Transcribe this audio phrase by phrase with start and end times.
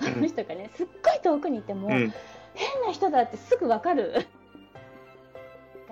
[0.00, 2.12] その人がね、すっごい遠くにいても、うん。
[2.54, 4.26] 変な人だってすぐわかる。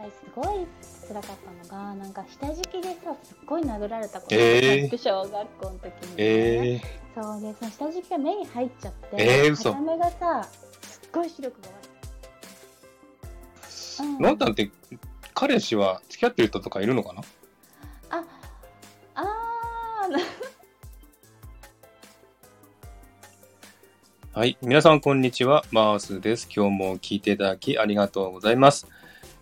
[0.05, 0.67] すごい
[1.09, 6.17] 辛かったのがなんか下敷きでさすっごい殴られたことがあったえー小学校の時に、ね。
[6.19, 6.81] え
[7.15, 9.73] そうでその下敷きが目に入っちゃって、えー嘘。
[9.73, 10.47] 片目がさ
[10.83, 11.73] すっごい視力が悪
[14.05, 14.21] い、ー。
[14.21, 14.71] のんたんって、
[15.33, 17.23] 彼氏は付き合ってる人とかいるのかな？
[18.11, 18.23] あ
[19.15, 20.13] あー
[24.37, 24.59] はい。
[24.63, 25.65] 皆さん、こんにちは。
[25.71, 26.49] マースです。
[26.53, 28.89] 今日も聞いていただきありがとうございます。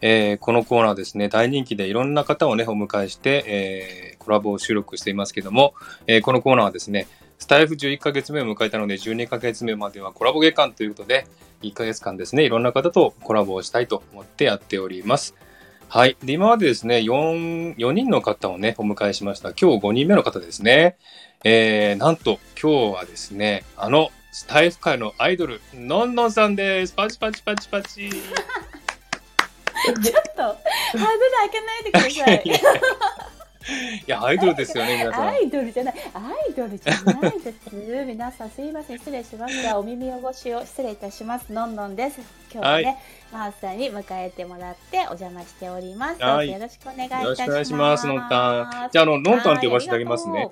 [0.02, 5.72] えーこのコーナーですね、大人気でいろんな方をね、お迎えして、えーコラボを収録していますけども、
[6.06, 11.26] えーこのコーナーはですね、スタイフ11ヶ月目を迎えたので、12ヶ月目まではコラボ月間ということで、
[11.62, 15.34] 1ヶ月間ですね、いろんな方とコラボをしたいと思ってやっております。
[15.88, 16.18] はい。
[16.22, 19.54] で、今までですね、4、4人の方をね、お迎えしました。
[19.54, 20.98] 今日5人目の方ですね。
[21.44, 26.94] えー、なんと、今日はですね、あの、スタイフ界のアイドル、のんのんさんです。
[26.94, 28.08] パチパチパチパチ。
[28.08, 28.22] ちょっ
[30.34, 30.56] とハー
[30.94, 32.42] ドル開けないでください
[34.06, 35.28] いや、アイドルですよね、皆さん。
[35.28, 37.58] アイドルじゃない、アイドルじゃないです。
[38.06, 39.78] 皆さんすいません、失礼しました。
[39.78, 41.52] お耳汚しを失礼いたします。
[41.52, 42.20] のんのんです。
[42.50, 42.98] 今日はね、はい
[43.32, 46.22] マースさんに迎えてもらってお邪魔しております。
[46.22, 48.06] はいよろしくお願いいたします。
[48.06, 50.50] のんたんじゃああののんたんって呼ばせていただきますね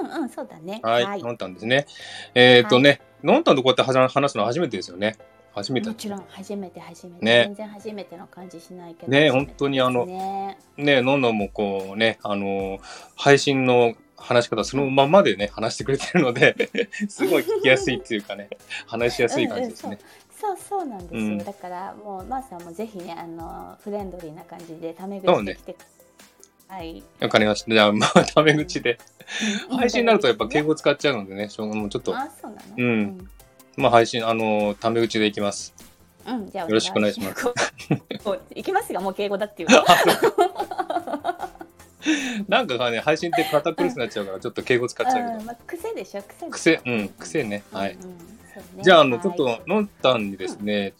[0.00, 0.80] ううんうん、そうだね。
[0.82, 1.86] はい、のんたんですね。
[2.34, 5.16] えーっとね、のんたんとこうやって話話すの初めてですよね。
[5.54, 5.94] 初めても。
[5.94, 12.80] ちろん初めて初めて、ね全然初めての感じしないけどね初めて本当にあのねね、のんのんもこうね、あのー
[13.16, 16.54] 配信の話し方そのままでね、話してくれてるので、
[17.08, 18.48] すごい聞きやすいっていうかね、
[18.86, 19.98] 話しやすい感じですね。
[20.40, 25.76] そうそうなんですよ、うんだからもうマーさんもぜひねあのフレンドリーな感じでタメ口で来て、
[26.70, 27.02] はい。
[27.20, 27.70] わかりました。
[27.72, 28.98] じゃあ、まあ、タメ口で。
[29.70, 32.62] 配信になるとやっぱ敬語語使っちゃうのでね、しょうがもうちょっと、あそうなの？
[32.76, 33.28] うん。
[33.76, 35.74] まあ配信、あのータメ口でいきます。
[36.24, 37.40] うん、うんじゃあよろしくお願いします。
[37.42, 37.46] す。
[38.24, 39.68] もう行きますがもう敬語だっていう
[42.48, 45.38] なんかね、配信って堅苦しくなっちゃうから、ちょっと敬語使っちゃうけど。
[45.40, 47.64] うんまあ、癖でしょ癖癖、うん、癖ね。
[47.72, 47.96] はい。
[48.82, 49.22] じゃあ、あの、はい。
[49.22, 50.94] ちょっと、のんたんにですね、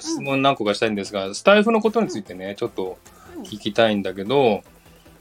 [0.00, 2.98] 質問何個かしたいんですが、スタイフのことについてね、ちょっと
[3.42, 4.62] 聞きたいんだけど、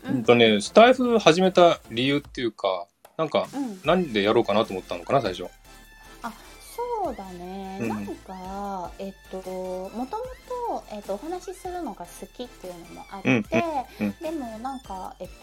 [0.06, 3.80] ううんんとね、スタイフ始めた理由っていうか、なんか、うん。
[3.84, 5.50] 何でやろうかなと思ったのかな、最初。
[6.22, 6.32] あ
[7.04, 7.90] そうだね、うん。
[7.90, 13.30] なんかえっともともと、えっと、お話しするのが好きっていうのもあって、
[14.00, 14.16] うんうん。
[14.22, 15.42] でもなんかえっと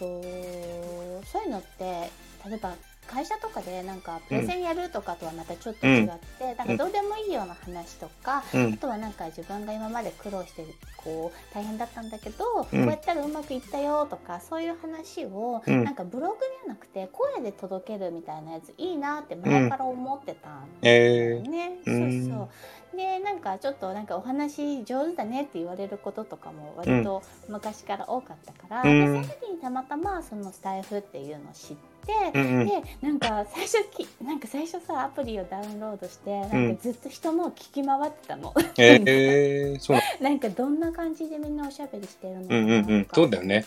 [1.25, 2.09] そういうのって
[2.47, 2.73] 例えば
[3.07, 8.73] 会社とかでなんかプレゼンやるとかとはまたちょっと違って、なんかどうでもいいような話とか、うん。
[8.73, 8.77] あ。
[8.77, 10.65] とはなんか自分が今まで苦労して
[10.97, 12.63] こう大変だったんだけど、うん。
[12.63, 15.83] こうやったらうまくいったよとかそういう話を、うん。
[15.83, 21.79] なんかブログじゃなくて声で届けるみたいなやついいなって前から思ってたんだよね。
[21.85, 22.27] うん。
[22.27, 22.97] そうそう。
[22.97, 28.99] でなんかちょっとなんかお話上手だねって言われることとかも割と昔から多かったから、うん。
[28.99, 31.92] でその時にたまたまそのスタイフっていうのを知って。
[32.33, 32.67] うんうん。
[32.67, 43.07] でなんか最初きなんか最初さアプリをダウンロードしてなんかずっと人のを聞き回ってたの、えー、そうな なんかどんな感じでみんなおしゃべりしてるのかうんうんうん。
[43.13, 43.65] そうだよね。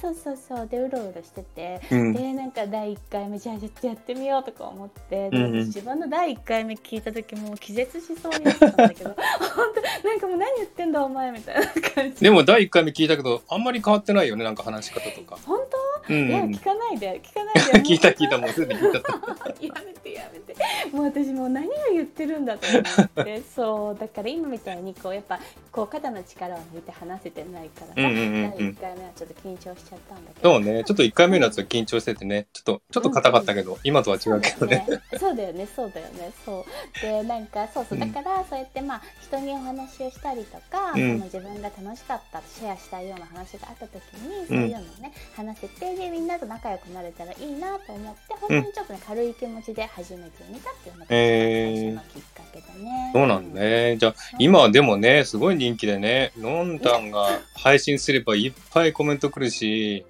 [0.00, 0.66] そうそうそう。
[0.66, 2.12] でうろうろしてて、うん。
[2.12, 5.52] でなんか第1回目じゃあちょっとやってみようとか思って、でうんうん。
[5.66, 9.10] 自分の第1回目聞いた時もう気絶しそうになったんだけど。
[9.56, 12.22] 本当なんかもう何言ってんだお前みたいな感じ。
[12.22, 15.38] でも、第1回目聞いたけど、あんまり変わってないよね、なんか話し方とか。
[15.44, 16.12] 本当？
[16.12, 16.28] うん、うん。
[16.28, 16.62] いや聞。
[16.62, 17.20] かないで。
[17.22, 18.98] 聞かないで 聞いた聞いた、もうすでに聞いた。
[18.98, 20.54] やめてやめて。
[20.92, 23.42] もう私もう何を言ってるんだと思って。
[23.54, 25.38] そうだから今みたいにこうやっぱ
[25.70, 28.50] こう肩の力を抜いて話せてないからさ、うんうんうんうん。
[28.50, 30.52] 第1回目はちょっと緊張しちゃったんだけど。
[30.52, 34.86] そうね、ちょっと1回目のやつは緊張しててね、ちょっと、ちょっと硬かったけど、今とは違うけどね。
[35.18, 35.66] そうだよね。
[35.66, 36.32] そうだよね。
[36.44, 37.98] そうでなんかそうそう。
[37.98, 38.12] うん。
[38.12, 41.16] だからそうやってまあ人にお話をしたりとか、うん。
[41.16, 53.10] その自分が楽しかったシェアしたいような話があった時にそういうのをね、話せてでみんなと仲良くなれたらいいなと思って本当にちょっとね、軽い気持ちで始めてみたっていうのが最初のきっかけだね。
[53.12, 53.96] そうなんだね。
[53.98, 60.04] じゃあ、今はでもね、すごい人気でね、のんたんが配信すればいっぱいコメント来るし、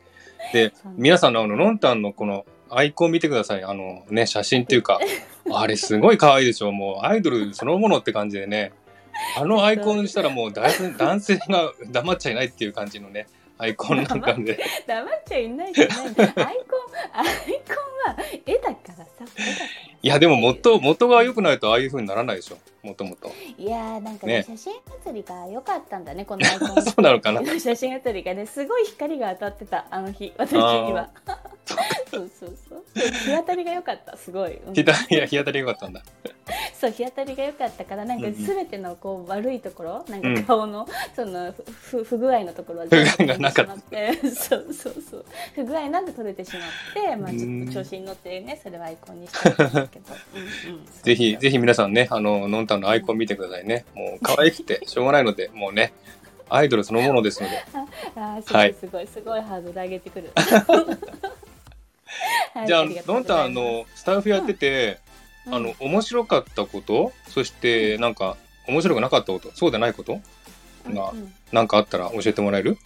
[0.53, 3.65] で、皆さんのあの、のんたんのこのアイコン見てください。
[3.65, 5.01] あのね、写真っていうか、
[5.53, 6.73] あれすごい可愛いでしょ。
[6.73, 8.73] もうアイドルそのものって感じでね。
[9.37, 13.27] あのアイコンにしたらもう男性が黙っちゃいないっていう感じのね、
[13.59, 14.59] アイコンなんかで。
[14.87, 17.73] 黙っちゃいないじゃないアイコンアイコ
[18.03, 19.25] ンは絵だからさ絵だからさ
[20.07, 22.59] いや、でも元、元が良くないとああいう風にならないでしょ。
[22.85, 23.33] もともと。
[23.59, 24.45] いやーなんかねね。
[24.45, 24.75] 写真
[25.05, 26.83] 写りが良かったんだねこのアイコン。
[26.87, 27.43] そうなのかな。
[27.59, 30.33] 写真写りがねすごい光が当たってたあの日。
[30.39, 30.59] 私に
[30.93, 31.11] は。
[32.09, 32.31] そう。
[32.39, 34.17] そうそう日当たりが良かった。
[34.17, 34.75] すごい、うん。
[34.75, 36.03] 日当たり、いや日当たり良かったんだ。
[36.81, 40.35] そう日当たりが良かったからなんか全てのこう悪いところ、なうん。
[40.35, 40.87] んか顔の
[41.17, 41.53] その
[41.91, 45.25] 不不具合のところは全部がなかった取れてしまってそうそうそう。
[45.57, 47.65] 不具合なんて取れてしまってまあちょうん。
[47.65, 49.51] っと調子に乗ってねそれはアイコンにした。
[49.51, 50.17] んですけど、
[51.03, 53.85] ぜひ、ぜひひ皆さんね、あの、のんたんのアイコン見てくださいね。
[53.95, 55.93] もう可愛くてしょうがないので、もうね、
[56.49, 57.65] アイドルそのものですので。
[58.17, 58.81] あーすはいごい。
[58.81, 60.31] すごいすごいハードル上げてくる。
[62.55, 64.99] はいじゃあ、のんたん、の、スタッフやってて、
[65.51, 70.21] あの、面白かったこと、そして、なんか、面白くなかったこと、そうでないこと？
[70.89, 71.35] がうんうん。
[71.53, 72.73] なんかあったら教えてもらえる？
[72.73, 72.79] ん？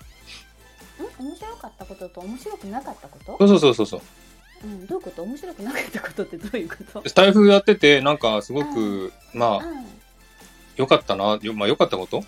[1.18, 3.46] 面白かったことと面白くなかったこと？
[3.46, 4.02] そうそうそうそうそ
[4.64, 4.66] う。
[4.66, 5.22] うん、どういうこと？
[5.22, 7.08] 面白くなかったことってどういうこと？
[7.08, 9.64] スタイフやってて、なんかすごく、まあ、うん。
[9.64, 9.86] うん
[10.76, 12.18] 良かったな、よまあ良かったこと？
[12.18, 12.24] うん。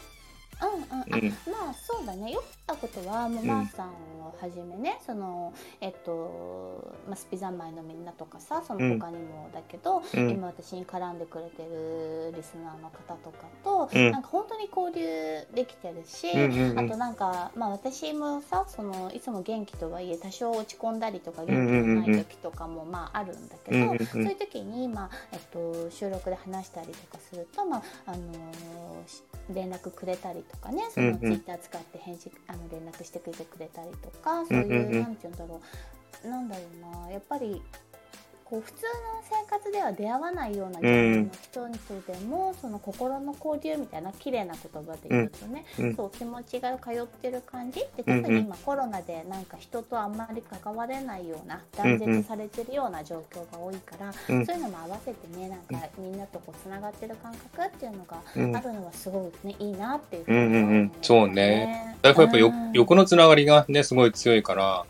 [0.91, 1.31] あうん。
[1.31, 2.33] まあそうだね。
[2.33, 3.47] 良かったことはもううん。
[3.49, 10.31] マーさんをはじめね、そのえっと、まあ、スピザンマイのみんなとかさその他にもだけど、うん。
[10.31, 14.11] 今私に絡んでくれてるリスナーの方とかと、うん。
[14.11, 16.79] なんか本当に交流できてるし、うんうんうん。
[16.81, 24.07] あとなんか、まあ、私もさそのいつも元気とはいえ多少落ち込んだりとか元気のない時とかもまああるんだけど、うんうんうん。
[24.07, 29.23] そういう時に、まあえっと、収録で話したりとかすると、まああのーし
[29.53, 31.13] 連絡くれたりとかねそうんうん。
[31.15, 35.03] のツイッター使って返事あの連絡してくれてくれたりとかそういう,、うんうんうん。
[35.03, 35.61] なんて言うんだろ
[36.25, 36.29] う。
[36.29, 36.63] なんだろ
[36.99, 37.11] うな。
[37.11, 37.63] やっぱり
[38.53, 38.91] こう普通の
[39.23, 45.97] 生活では出会わないようなジャンルの人にとでも、その心の交流みたいな綺麗な言葉で言うとね、うん。
[45.97, 48.23] そう気持ちが通ってる感じでうんうん。
[48.25, 54.45] 特に今コロナでなんか人とあんまり関われないような断絶されてるような状況が多いから、うん。
[54.45, 58.55] そういうのも合わせてねなんかみんなとこうつながってる感覚っていうのがうん。
[58.55, 61.97] あるのはすごくねいいなっていうふうんうんうんに思うそうね。
[62.03, 64.85] だからやっぱ横のつながりがね、すごい強いから、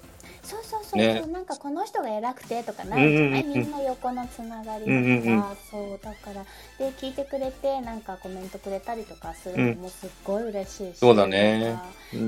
[0.93, 1.33] そうそうそうそう、ね。
[1.33, 5.57] なんかこの人が偉くてとかなるじゃない、うんうんうんみんな横のつながりだか。
[5.71, 6.45] そうだから。
[6.79, 11.79] で聞いてくれてなんかコメントくれたりとかするのもすっごい嬉しいし、そうだね。
[12.11, 12.21] そう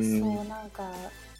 [0.48, 0.90] なんか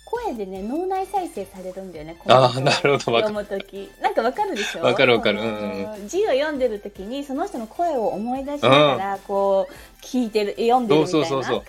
[0.05, 4.83] 声でね脳内再生されるんだよねあーコメントをなるほど読む時なんかわかるでしょ？
[4.83, 5.41] わかるわかる。
[6.07, 11.27] 字を読んでる時にその人の声を思い出しながらこう聞いてる読んでるみたいな。
[11.27, 11.65] そうそうそうそう。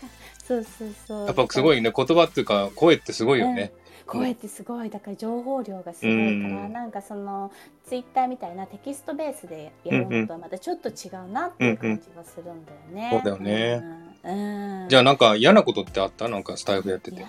[0.45, 0.65] そう
[1.07, 3.71] そうやっぱすごいね、言葉っていうか、声ってすごいよね。
[4.05, 4.89] 声ってすごい。
[4.89, 6.73] だから情報量がすごいから、うん。
[6.73, 7.51] なんかその
[7.85, 13.09] ツイッターみたいなテキストベースでやるのとはまたちょっと違うなっていう感じがするんだよね。
[13.11, 13.81] そうだよね。
[14.23, 14.81] うん。
[14.83, 16.27] うん、じゃあなんか嫌なことってあった？
[16.29, 17.25] なんかスタイフやってて。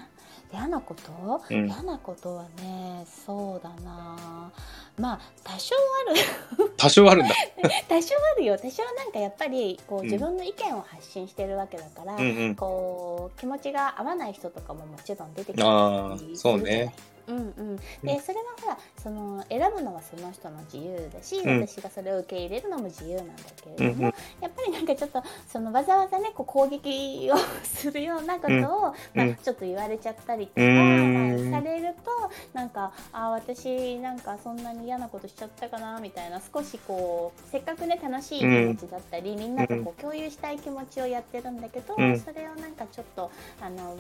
[0.53, 1.67] 嫌なこと、うん。
[1.67, 4.53] 嫌なことはねそうだな
[4.99, 5.75] まあ多少
[6.09, 6.71] ある。
[6.77, 7.35] 多少あるんだ。
[7.89, 8.59] 多少あるよ。
[8.59, 10.05] 多少なんかやっぱりこううん。
[10.07, 12.55] 自分の意見を発信してるわけだから、うんうん。
[12.55, 16.95] こう気持ちが合わない人とかももちろん出てきたああ、そうね。
[17.29, 21.61] うんうん、でそれはほらその選ぶのはその人の自由だし、うん。
[21.61, 23.35] 私がそれを受け入れるのも自由なんだ
[23.77, 24.15] けれども、うんうん。
[24.41, 28.63] やっぱりなんかちょっとそのわざわざねこう攻撃をするようなことを、うん。
[28.63, 29.31] まうん。
[29.33, 42.19] あ、ちょっと言われちゃったりとか、されるとなんかあ私なんかそんなに嫌なことしちゃったかなみたいな少しこうせっかくね楽しい気持ちだったり、みんなとこう共有したい気持ちをやってるんだけど、うん。
[42.19, 43.31] それをなんかちょっと
[43.61, 43.99] あの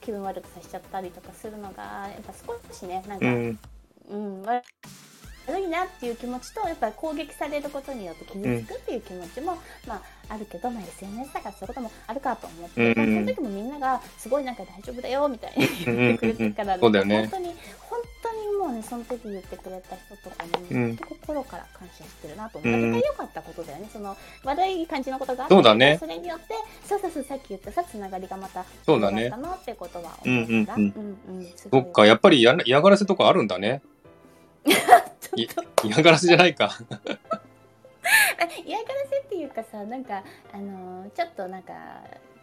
[0.00, 3.58] 気分悪くさせちゃったりとかするのがやっぱ少しねなんか、うん。
[4.10, 4.64] うん、悪
[5.46, 12.98] 悪いなっていう気持ちとやっぱり攻撃されることによって傷つくっていう気持ちも、まあ、あるけど、まあ、SNS だからそういうこともあるかと思って、うん。
[12.98, 17.54] まあ、その時もみんながすごいなんか大丈夫だよみたいに言ってくれてるから、ね本当に
[18.62, 20.96] もうねその時言ってくれた人とかに、うん。
[20.96, 23.90] 心から感謝してるなと思って、う良かったことだよね。
[23.92, 25.96] その悪い感じのことがあったそうだね。
[25.98, 26.54] それによって
[26.86, 29.24] そうそうそうさっき言ったさつながりがまたそうだね。
[29.24, 31.38] 良かったなってことは思うから、うんうんうん。
[31.38, 33.82] うんそっか、やっぱり嫌な嫌がらせとかあるんだね。
[35.34, 35.48] い
[35.82, 36.70] 嫌がらせじゃないか。
[38.64, 41.72] 嫌がらせっていうかさなんかあのーちょっとなんか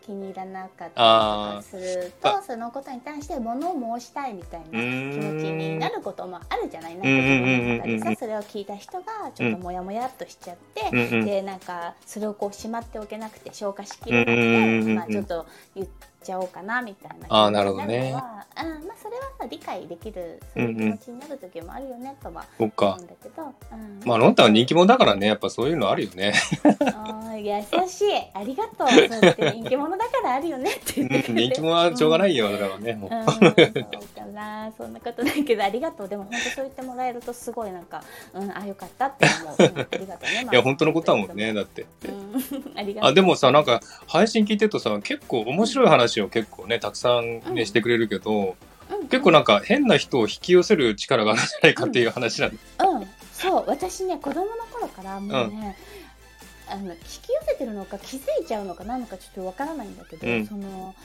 [0.06, 11.26] 気に入らなかったりとかするとそのことに対して物を申したいみたいな気持ちになることもあるじゃないなんかその中でさそれを聞いた人がちょっとモヤモヤっとしちゃって、うんうん。
[11.26, 15.88] でなんかそれをこうしまっておけなくて消化しきれなくて、まあ、ちょっと言っ
[16.24, 23.02] ちゃおうかなみたいなあーなるほどね気持ちになるのはうんまあ、それは理解できるそういう気持ちになる時もあるよねとは思う。
[23.02, 26.34] んだけど、うんまあ、ロンタンは人気者だからね、やっぱそういうのあるよね。
[27.40, 28.08] 優しい。
[28.34, 28.88] ありがとう。
[28.90, 30.72] そうやって人気者だからあるよね。
[30.72, 32.94] ってってくれて人気者はしょうがないよ、それはね。
[32.94, 33.14] もう。
[33.14, 34.72] うん、そうかな。
[34.78, 36.08] そんなことないけどありがとう。
[36.08, 38.04] でも本当そう言ってもらえるとすごいなんか
[38.34, 41.86] うんあよかったって思う、うん、ありがとうね、ま あいや、本当のことだもんね、だって。
[42.06, 43.10] うん、ありがとう。
[43.12, 52.88] あ、でもさ、なんか、配信聞いてるとさ、結構面白い話を結構ね、たくさんね、うんしてくれるけど、うん結構なんか変な人を引き寄せる力があるんじゃないかっていう話なんだ。
[52.88, 55.78] うん、そう私ね子供の頃からもうね、
[56.72, 60.96] あの引き寄せてるのか気づいちゃうのかなのかちょっとわからないんだけど、うんその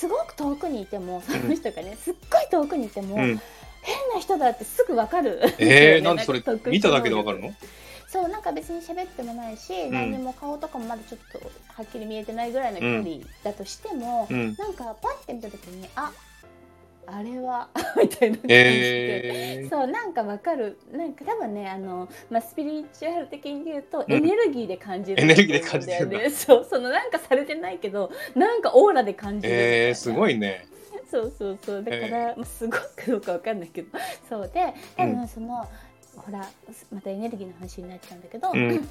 [0.00, 3.40] すごく遠くにいてもその人がね、すっごい遠くにいても、うん。
[3.82, 5.40] 変な人だってすぐわかる。
[5.58, 7.52] えー、 なんでそれ見ただけでわかるの？
[8.08, 11.38] そうなんか別に喋ってもないし、ん何にも顔とかもまだちょっと
[11.68, 14.56] はっきり見えてないぐらいの距離だとしても、うん。
[14.58, 16.10] なんかパッて見た時にあ
[17.12, 17.68] あれは
[18.00, 19.58] みたいな感じで。
[19.58, 30.66] えー、そうなんかわかるなんか多分ねあの、まあ、スピリチュアル的に言うとうんエネルギーで感じるエネルギーで感じてるんだそうそのなんかされてないけどなんかオーラで感じるえー、すごいね。
[31.10, 33.98] そうそうそうだから、まあ、すごいかどうかわかんないけど
[34.28, 35.68] そうで多分その、
[36.14, 36.48] ほら
[36.92, 38.88] またエネルギーの話になっちゃうんだけど、うん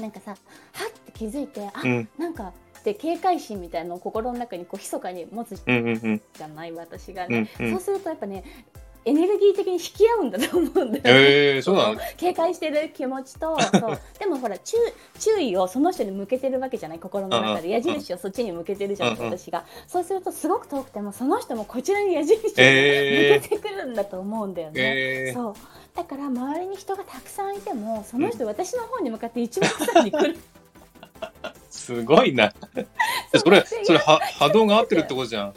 [0.00, 2.08] なんかさはって気づいてあ、うん。
[2.18, 2.52] なんか
[2.84, 6.22] で警戒心みたいなのを心の中にこう密かに持つうんうんうん。
[6.34, 7.70] じゃない私がうね、んうん。
[7.72, 7.80] そう。
[7.80, 8.44] するとやっぱね
[9.04, 11.00] エネルギー的に引き合うんだと思うんだよね。
[11.04, 11.98] えー、そうなの？
[12.16, 13.98] 警戒してる気持ちと そう。
[14.18, 14.76] でもほら注
[15.18, 17.68] 注意をその人に向けてるわけじゃない心の中で。
[17.68, 19.24] 矢印をそっちに向けてるじゃん、うんうん。
[19.26, 19.64] 私が。
[19.88, 25.54] そうするとすごく遠くてもその人もこちらに矢印を向えけてくるんだと思うんだよね、えー、そう。
[25.96, 30.38] だから周りに人がたくさんいてもその人私の方に向かって一目散に来る
[31.72, 32.52] すごいな。
[33.34, 35.54] それ、それは波動が合ってるってことじゃん。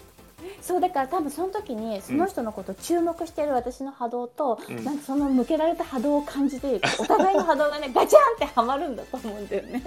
[0.66, 4.84] そうだから多分その時にその人のことを注目してる私の波動と、うん。
[4.84, 9.84] なんかその向けられた波動を感じてお互いの波動がねガチャンってはまるんだと思うんだよね。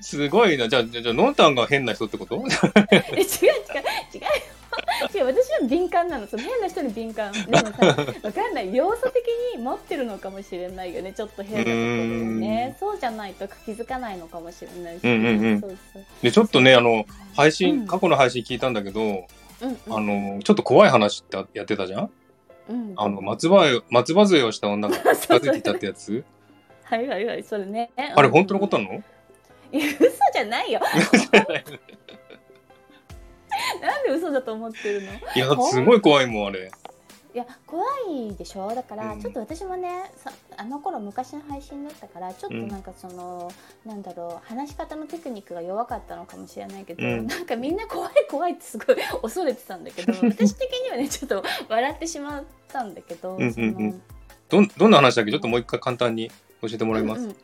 [0.00, 0.70] すごいな。
[0.70, 2.42] じゃあ、じゃあ、じゃあのんたんが変な人ってこと？
[2.90, 3.22] え違う違う
[4.14, 6.26] 違う違う私は敏感なの。
[6.26, 7.32] その変な人に敏感。
[7.32, 7.94] でもさわ
[8.32, 8.74] かんない。
[8.74, 11.12] 要素的に持ってるのかもしれないよね。
[11.12, 12.76] ちょっと変なところをね。
[12.80, 15.60] そうじゃないと気づかないのかもしれないし、うんうんうん。
[15.60, 16.04] そうそう。
[16.22, 17.04] で、ちょっとね、あの、
[17.34, 17.86] 配う信、ん。
[17.86, 19.26] 過去の配信聞いたんだけど、
[19.62, 22.10] あの、ちょっと怖い話ってやってたじゃん？
[22.68, 22.92] うん。
[22.96, 26.24] あの、松葉よ、松葉杖をした女が 近づいていたってやつ？
[26.84, 27.90] はいはいはいそれね。
[27.96, 29.02] あれ、本当のことななの？
[29.72, 30.80] いや嘘じゃないよ。
[33.80, 35.12] なんで嘘だと思ってるの？
[35.12, 36.70] いや、すごい怖いもん、あれ。
[37.36, 38.74] いや怖いでしょ？
[38.74, 39.20] だからうん。
[39.20, 43.52] ちょっと私もね、さあの頃昔の配信だったからちょっとなんかその、
[43.84, 47.26] なんだろう話し方のテクニックが弱かったのかもしれないけど、うん。
[47.26, 54.02] なんかみんな怖い怖いってすごい恐れてたんだけど 私的にはねちょっと笑ってしまったんだけど、うんうん
[54.50, 55.30] うん、どんな話だっけ？
[55.30, 56.30] ちょっともう一回簡単に
[56.62, 57.20] 教えてもらいます。
[57.20, 57.36] うんうん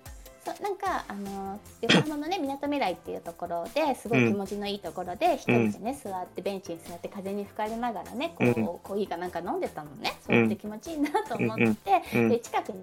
[0.44, 8.54] そうなんかあの横浜のねみなとみらいっていうところですごい気持ちのいいところで、一人でね座ってベンチに座って風に吹かれながらねこう、うん。
[8.54, 10.18] コーヒーかなんか飲んでたのね。
[10.26, 12.28] そうやって気持ちいいなと思って、うん。
[12.28, 12.82] で近くに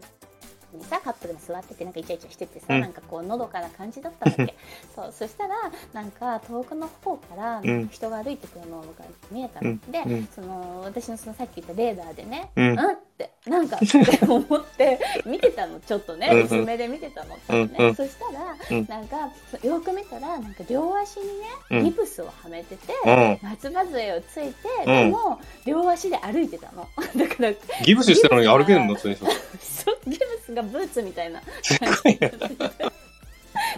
[0.89, 2.81] さカップルも座っててなんかイチャイチャしててさ、うん。
[2.81, 4.55] なんかこうのどかな感じだったわけ。
[4.95, 5.55] そうそしたら
[5.93, 7.89] なんか遠くの方からうん。
[7.89, 8.85] 人が歩いてくるのが
[9.31, 9.79] 見えたの、うん。
[9.91, 10.27] で、うん。
[10.33, 12.69] その私のそのさっき言ったレーダーでね、うん。
[12.71, 15.79] うんってなんかって 思って見てたの。
[15.79, 17.75] ちょっとね薄めで見てたの、うんね。
[17.79, 18.85] うんそしたら、うん。
[18.88, 19.29] なんか
[19.63, 21.25] よく見たらなんか両足に
[21.71, 21.83] うん。
[21.83, 23.39] ねギプスをはめてて、うん。
[23.41, 26.88] 松葉杖をついて、でも両足で歩いてたの。
[27.15, 27.51] だから
[27.83, 28.95] ギブスしてるのに歩けるの？
[28.97, 29.25] そういう人。
[29.25, 32.25] そうギブスがブーツみたいなすごいじ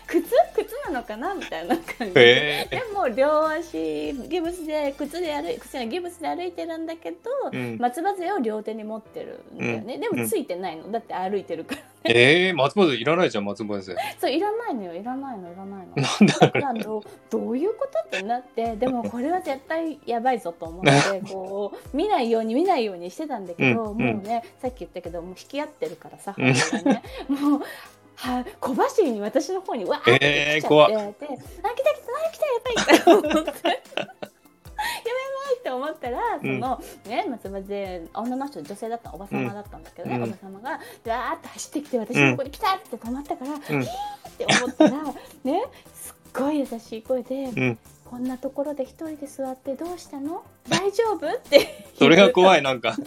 [0.08, 0.24] 靴
[0.56, 2.14] 靴なのかなみたいな感じ。
[2.16, 7.18] へでも両足ギブスで靴で歩い靴やギブスで歩いてるんだけど、
[7.52, 7.78] うん。
[7.80, 10.92] 松葉杖を両手に持ってるんだよね、でもついてないの。
[10.92, 13.96] だって歩いてるからええー、松葉杖いらないじゃん、松葉杖。
[14.20, 15.96] そういらないのよいらないのいらないの。
[15.96, 23.98] なんだだからどうどういうことってなってでもこれは絶対やばいぞと思ってこう見ないように見ないようにしてたんだけど、うん。
[23.98, 26.54] もうねさっき言ったけどもう引き合ってるからさ、ね。
[27.28, 27.62] もう
[28.22, 30.90] は小走りに私の方にわーって来ちゃって、えー怖っ。
[30.90, 31.40] であ来た来たあ
[32.32, 33.50] 来たやばいって思って。
[33.52, 40.24] やばいやばいって思ったら、そのね松葉杖女の人女性だったおば様だったんだけどね、うん。
[40.24, 43.58] おば様がわーって走ってきて私のとこに来たって止まったから、うん。
[43.58, 43.86] っ
[44.38, 44.92] て思ったら
[45.44, 45.64] ね
[45.94, 47.78] すっごい優しい声で、うん。
[48.06, 50.44] こんなところで一人で座ってどうしたの？
[50.68, 51.28] 大丈夫？
[51.28, 52.96] ってそれが怖いい、なんか。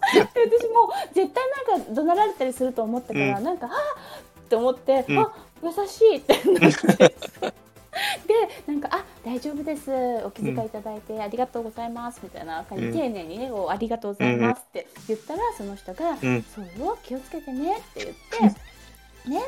[0.00, 1.44] 私もう絶対
[1.76, 3.44] なんか怒鳴られたりすると思ったから、うん。
[3.44, 3.72] なんかあっ
[4.44, 5.18] って思って、うん。
[5.18, 5.32] あ
[5.62, 7.14] 優しいってなって
[8.26, 8.34] で
[8.66, 9.90] なんか「あ大丈夫です。
[10.24, 12.94] お気遣いいただいてありがとうございます」みたいな感じで、うん。
[12.94, 16.42] 丁寧にねこう「ありがとうございます」って言ったらその人が「うん。
[16.42, 18.72] そうよ気をつけてね」って言って。
[19.22, 19.40] ね、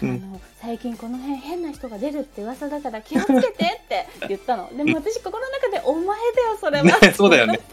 [0.00, 0.10] で、うん。
[0.10, 3.52] あの最近この辺変な人が出るって噂だから気をつけてっ
[3.86, 4.74] て言ったの。
[4.74, 7.60] でも私心の中で「お前だよそれは」ねそうだよね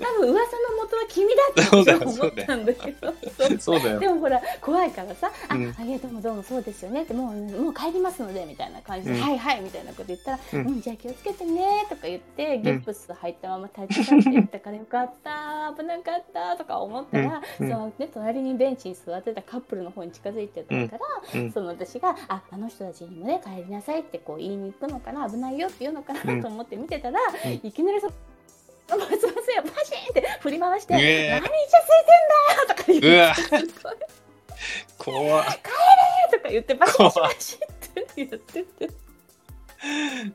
[0.00, 3.14] 多分噂の元は君だって思ったんだけど。
[3.58, 4.00] そうだよ。
[4.00, 5.74] でもほら怖いからさ「あ、うん。
[5.78, 9.20] あいやどうもどうもそうですよね」ってもうもう帰りますのでみたいな感じで「うん。
[9.20, 21.04] はいはい」みたいなこと言ったら「ううんん、じゃあ気をつけてね」とか言ってギプス入ったまま立ち去っていったからよかった危なかったとか思ったら、そのね、隣にベンチに座ってたカップルの方に近づいてたか
[21.34, 21.52] ら、うん。
[21.52, 26.36] その私が「ああの人たちにもね帰りなさい」ってこう言いに行くのかな危ないよって言うのかうん。
[26.38, 27.52] なと思って見てたら、うん。
[27.62, 28.08] いきなりそ
[28.88, 31.30] 松本さんがパシーンって振り回して「うえ。
[31.30, 33.96] 何イチャついてんだよ!」とか言ってすごい。
[34.98, 35.44] 怖っ。
[35.44, 38.62] とか言ってバシバシバシって言って。
[38.62, 38.88] て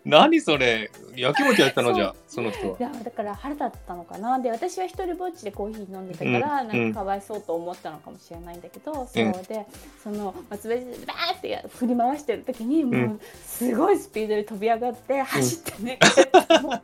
[0.06, 0.92] 何それ。
[1.16, 4.38] やきもちやったのじゃあその人いはやだから腹立ったのかな。
[4.40, 6.68] で私は一人ぼっちでコーヒー飲んでたから、うん。
[6.68, 9.06] なんかかわいそうと思ったのかもしれないんだけど、そう。
[9.48, 9.66] で
[10.04, 16.00] その松林でバーってや振り回してる時にもうすごいスピードで飛び上がって走ってね、
[16.62, 16.82] もう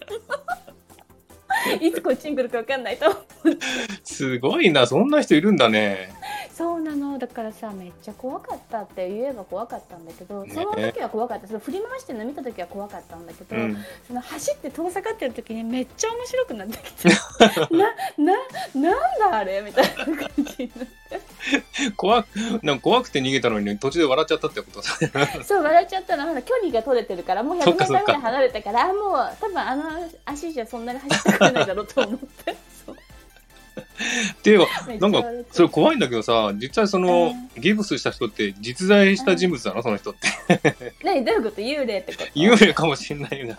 [1.82, 3.66] いつこっちに来るか分かんないと思って。
[4.04, 6.14] すごいなそんな人いるんだね。
[6.54, 7.18] そうなの。
[7.20, 10.54] だからさめっちゃ怖かったって言えば怖かったんだけど、ね。
[10.54, 11.48] その時は怖かった。
[11.48, 13.78] その振り回してるの見た時は怖かったんだけど、うん。
[14.08, 17.10] その走って遠ざかってる時にめっちゃ面白くなってきて。
[17.76, 18.34] なな
[18.74, 19.62] なんだあれ？
[19.62, 21.20] みたいな感じになって
[21.96, 22.28] 怖く
[22.64, 24.82] なんか怖くて逃げたのに途中で笑っちゃったってこと。
[25.44, 26.28] そう笑っちゃったの。
[26.28, 28.06] ほら距離が取れてるからもう100そっか m そっか。
[28.06, 29.84] ぐらい離れたからあもう多分あの
[30.25, 31.88] 足じゃそんなに走ってくれないだろう。
[31.92, 34.68] と思ってっていうか
[35.00, 40.96] なんかそれ怖いんだけどさ実際そのギブスした人って実在した人物なのその人って。
[41.04, 41.62] 何どういうこと？
[41.62, 42.25] 幽霊ってこと？
[42.40, 43.58] 幽霊かもしんないな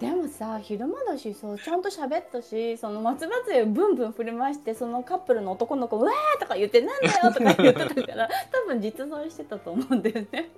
[0.00, 10.50] でもさ昼間だしさちゃんと喋ったしその松葉杖をブンブン振り回してそのカップルの男の子「うわー!」とか言って「なんだよ!」とか言ってたから 多分実在してたと思うんだよね。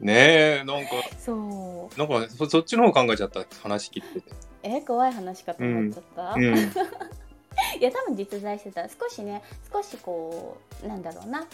[0.00, 6.56] ねえなんかそうなんかそそっちの方考えちゃった話聞いててえ怖い話かと思っちゃった、うん
[7.80, 11.46] いや多分実在してた少しね少しこうなんだろうな、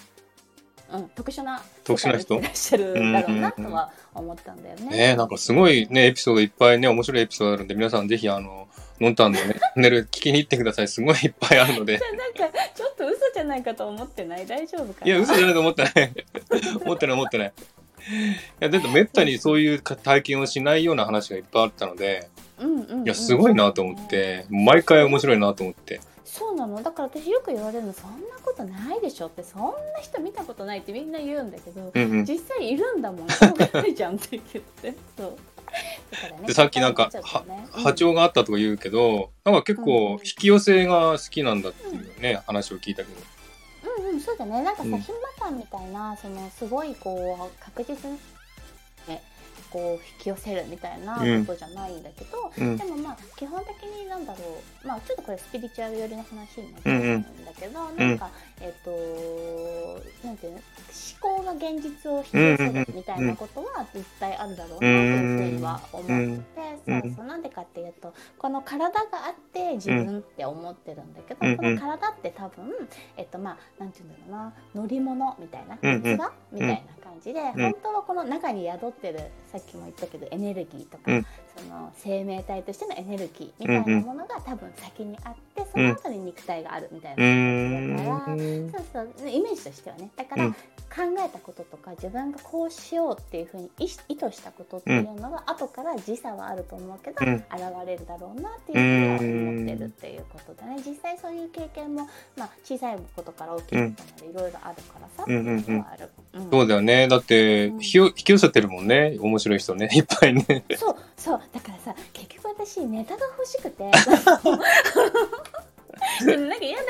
[0.92, 2.34] うん、特殊な特殊な人？
[2.36, 4.86] 世界を生きてらっしゃるんだろうなとは思ったんだよね。
[4.86, 8.68] ねえなんかすごいねエピソードいっぱいね面白いエピソードあるんで皆さんぜひあの
[9.00, 10.88] のんたんのねチャンネル聞きに行ってください。
[10.88, 11.98] すごいいっぱいあるので。
[11.98, 14.46] じゃあなんかちょっと嘘じゃないかと思ってない？
[14.46, 15.06] 大丈夫かな？
[15.06, 16.12] いや嘘じゃないと思ってない。
[16.84, 17.48] 思ってない思ってない。
[17.48, 17.52] い
[18.60, 22.28] やだってめったにそういうか体験をしないような話がいっぱいあったので
[22.58, 23.04] うんうんうん。
[23.04, 26.00] いやすごいなと思って毎回面白いなと思って
[26.32, 26.82] そうなの？
[26.82, 29.42] だから私よく言われるのそんなことないでしょって。
[29.42, 32.24] そんな人見たことないってみんな言うんだけど、うんうん。
[32.24, 33.28] 実際いるんだもん。
[33.28, 34.94] しょうがないじゃんって言って。
[35.14, 35.36] そう。
[36.10, 37.68] だからねでさっきなんかちょっとね。
[37.76, 43.20] うん波長があったとか言うけどなんか結構引き寄せが好きなんだっていうね話を聞いたけど。
[43.98, 44.62] うんうんそうだね。
[44.62, 45.00] なんかさ、うん。
[45.00, 48.08] ひんまさんみたいなそのすごいこう確実
[49.72, 52.76] こう引き寄せるみたいなことじゃないんだけど、うん。
[52.76, 54.38] でもまあ基本的になんだろ
[54.84, 54.86] う。
[54.86, 57.22] まあちょっとこれスピリチュアル寄りの話になっちゃうん。
[57.44, 58.30] だけど、なんか、
[58.60, 58.90] えっ、と
[60.26, 66.14] なんていうの思考が現実を引き寄せるみたいなことは絶対あるだろうなというふうには思ってて、
[66.86, 67.02] うん。
[67.02, 67.26] そうそう。
[67.26, 72.72] なんでかっていうとこの体があって自分って思ってるんだけど、うんこの体って多分
[73.16, 76.02] えっとまあなんていうんだろうな乗り物みたいなうんうん。
[76.02, 76.20] 器、
[76.52, 81.26] みたいな感じで、本当はこの中に宿ってるさっきも言ったけどエネルギーとか、うん。
[81.56, 89.02] その生命体としてのエネルギーみたいなものが多分先にあってその後に肉体があるみたいなう感じだから。
[89.02, 90.56] そうそうイメージとしてはねだから、うん。
[90.92, 97.34] 考えたこととか自分がこうしようっていうふうに意意図したことっていうのが、後から時差はあると思うけど、うん。
[97.36, 97.46] 現
[97.86, 100.82] れるだろうなっていうふうには思ってるっていうことだね。
[100.86, 103.86] 実際そういう経験も、まあ、小さいことから大きいことま
[104.20, 105.86] でいろいろあるからさ、うんうんうん。
[105.90, 106.10] ある。
[106.34, 106.50] うん。
[106.50, 107.08] そうだよね。
[107.08, 107.74] だってうん。
[107.76, 109.16] 引きよ引き寄せてるもんね。
[109.18, 109.88] 面白い人ね。
[109.94, 110.64] いっぱいね。
[110.76, 113.90] そうそうだからさ結局私ネタが欲しくて。
[116.20, 116.84] なんかやだやだ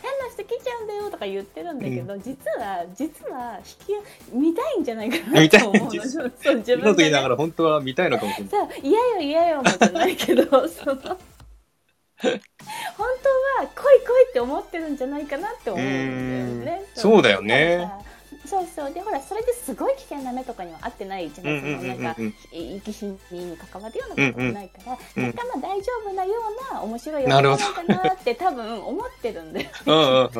[0.00, 3.96] 変な人来ちゃうんだよとか言ってるんだけど、実は実は引
[4.32, 5.90] き見たいんじゃないかな見たいと思うの。
[5.92, 10.96] 実そ自分が、ね、ら本当は見たいのかもしれない嫌よ嫌よもじゃないけど その。
[12.16, 12.38] 本
[12.96, 16.84] 当は来い来いって思ってるんじゃないかなって思うんだよね。
[16.94, 17.90] そうだよね
[18.46, 18.92] そうそう。
[18.92, 22.16] でほらそれですごい危険な目とかには合ってないじゃない、のなんか
[22.52, 25.28] 生き死にに関わるようなことはないから、うんうん。
[25.28, 26.32] 若干まあ大丈夫なよ
[26.70, 27.62] うな面白いようなるほど。
[27.62, 30.30] なのかなって多分思ってるんだよ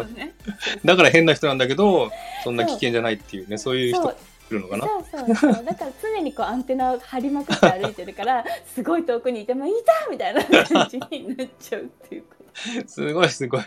[0.85, 2.11] だから変な人なんだけど
[2.43, 3.59] そんな危険じゃないっていうね。
[3.59, 3.77] そう。
[3.77, 4.15] いう人
[4.51, 4.87] るのかな。
[4.87, 5.65] そうそうそう。
[5.65, 12.25] だから常にこうアンテナを張りまくって歩いてるからすごい遠くにいてもいたみたいな感じになっちゃうっていう
[12.87, 13.63] すごいすごい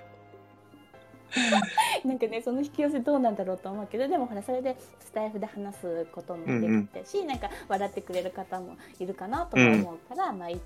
[2.06, 10.60] なんかねその引き寄せどうなんだろうと思うけどでもほらそれでスタイフで話すこともできてし、なんか笑ってくれる方もいるかなとか思うから、まあい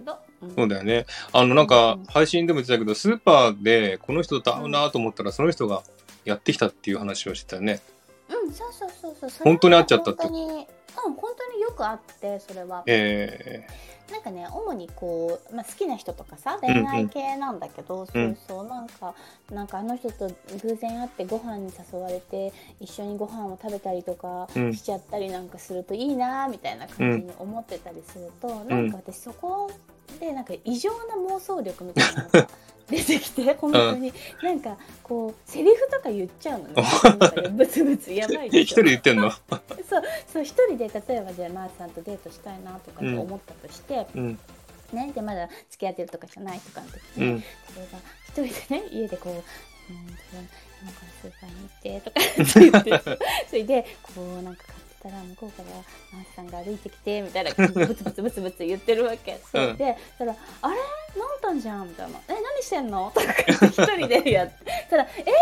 [0.00, 0.54] ど、うん。
[0.54, 1.06] そうだよね。
[1.32, 5.82] あの、なんかうん、配信でも言ってたけど、スーパーでこの人と会うなと思ったら、その人が
[6.24, 7.80] やってきたっていう話をしてたよね。
[8.28, 9.30] うん、そうそうそうそう。
[9.44, 10.22] 本当に会っちゃったって。
[10.22, 10.66] 本当に
[11.06, 12.82] うん本当によくあってそれは。
[12.86, 13.66] え
[14.12, 16.60] なんかね主にこう、まあ、好きな人とかさんうん。
[16.60, 19.14] 恋愛系なんだけど、そうそうなんか
[19.50, 20.30] なんかあの人と
[20.62, 24.72] 偶然会ってご飯に誘われて一緒にご飯を食べたりとかうん。
[24.74, 29.70] しちゃったりなんかするといいなみたいな感じに思ってたりすると、なんか私そこ
[30.18, 32.48] でなんか異常な妄想力みたいなのが
[32.88, 37.48] 出てきて 本当に、なんかこうセリフとか言っちゃうのね。
[37.50, 39.30] ブツブツやばいー、で一人で言ってんの？
[39.88, 44.38] そうそう一人で例えばじゃあマースさんとデートしたいなとかって思ったとして、うん。
[44.92, 47.40] ね、でまだ付き合ってるとかじゃないとかの時に、うん。
[47.40, 47.44] 例
[47.78, 47.98] えば
[48.28, 49.40] 一人でね家でこう「うん
[50.82, 54.64] 今からスーパーに行って」とか言って それでこうなんか
[55.02, 55.68] たら向こうから
[56.12, 59.38] マースさんが歩いてきてみたいな ブツブツブツブツ言ってるわけ。
[59.50, 60.76] それで、そしたら「あれ？
[61.16, 63.26] ノンタンじゃん」みたいな「え何してんの?」とか
[63.66, 64.54] 一人でやって。
[64.88, 65.34] たら「えー、マー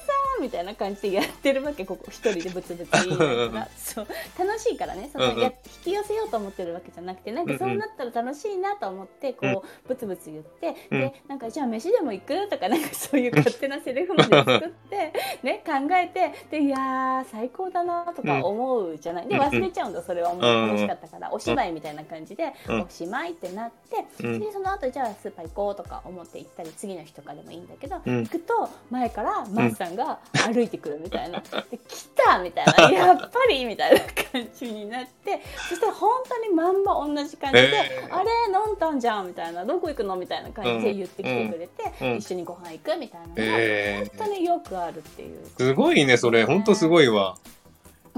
[0.00, 0.07] スさん!」
[0.40, 3.60] みたいな感じでやってるわけここ一人でブツブツ言いなが。
[3.60, 4.06] らそう。
[4.38, 5.10] 楽しいからね。
[5.12, 5.52] その、や引
[5.84, 9.60] き寄せようと思ってるわけじゃなくてなんかそうなったら楽しいなと思ってこう、うん。
[9.88, 11.00] ブツブツ言って、うん。
[11.00, 12.48] でなんかじゃあ飯でも行く？
[12.48, 19.42] とかなんかそういう勝手なセリフまで作って ね考えてでいやー最高だなとか思うじゃない、でうん。
[19.42, 22.80] 忘れちゃうんだそれは楽しかったから、お芝居みたいな感じで、うん。
[22.82, 24.40] おしまいってなって、うん。
[24.40, 28.22] でその後じゃあスーパー行こうとか思って行ったり次の日とかでもいいんだけど、うん。
[28.22, 34.00] 行くと前からマースさんが歩いてくるみたいな「で来た!」みたいな「やっぱり!」みたいな
[34.32, 38.30] 感じになってそしたら本当にまんま同じ感じでえーあれ？
[38.68, 40.16] 飲んだんじゃんみたいなどこ行くの？
[40.16, 45.44] みたいな感じで言ってきてくれて、うんうん一緒にご飯行くみたいなのが、え本当によくあるっていう。
[45.44, 46.44] ー、すごいね、それ。
[46.44, 47.36] ほんとすごいわ。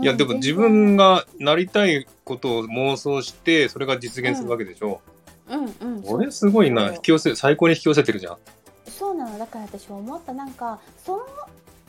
[0.01, 5.01] いや、うんでも自分がなりたいことを妄想して、それが実現するわけでしょ。
[5.49, 6.93] うんうん、これすごいな。
[6.95, 8.37] 引き寄せ、最高に引き寄せてるじゃん。
[8.89, 11.27] そうなのだから私思ったなんかその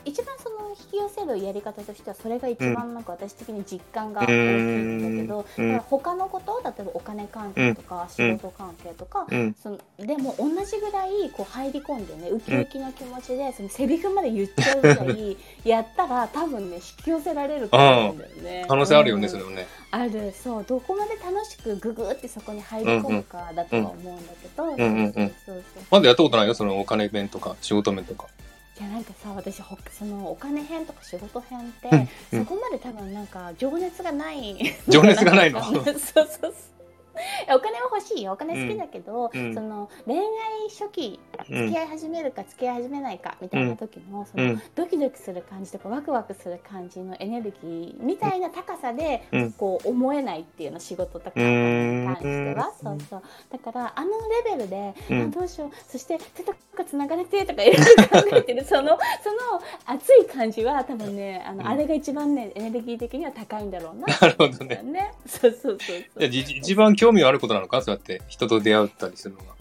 [0.04, 5.78] 一番その引き寄せるやり方としてはそれが一番なんか私的に実感が大きいんだけど、うん。
[5.80, 9.54] 他のこと例えばお金関係とか仕事関係とか、うん。
[9.62, 18.64] そのでも同じぐらいこう入り込んでねウキウキの気持ちで、そのセリフまで言っちゃうぐらいやったら多分ね引き寄せられると思うんだよね。
[18.68, 19.66] 可能性あるよね、うんそれはね。
[19.90, 20.32] ある。
[20.32, 24.64] そうどこまで楽しくググってそこに入り込むかだとは思うんだけど、
[25.90, 28.26] まだやったことないよ、そのお金面とか、仕事面とか。
[28.80, 31.94] いやなんかさ私ほそのお金編とか仕事編って、う
[32.36, 32.44] んうん。
[32.46, 34.56] そこまで多分なんか情熱がない。
[34.88, 35.62] 情熱がないの？
[35.62, 35.98] そうそう
[36.40, 36.54] そう
[37.54, 38.32] お金は欲しいよ。
[38.32, 39.54] お金好きだけど、うん。
[39.54, 40.22] その恋愛
[40.70, 41.66] 初期うん。
[41.66, 44.62] 付き合い始めるか付き合い始めないかみたいな時の、そのうん。
[44.74, 49.52] ドキドキする感じとかワクワクする感じのエネルギーみたいな高さで、うん。
[49.52, 53.22] こう思えないっていうの仕事とかに関してはそうそう。
[53.50, 54.10] だからあの
[54.44, 55.22] レベルで、うん。
[55.22, 55.70] あどうしよう。
[55.90, 61.68] そして手とかつながれてとかいろいろ考えてるそのその熱い感じは多分ねあの、うん。
[61.68, 64.80] あれが一番ねエネルギー的には高いんだろうななるほどね。
[64.82, 66.28] ねそうそうそう。
[66.28, 67.82] じそう一番興味あることなのか？
[67.82, 69.52] そうやって人と出会ったりするのが。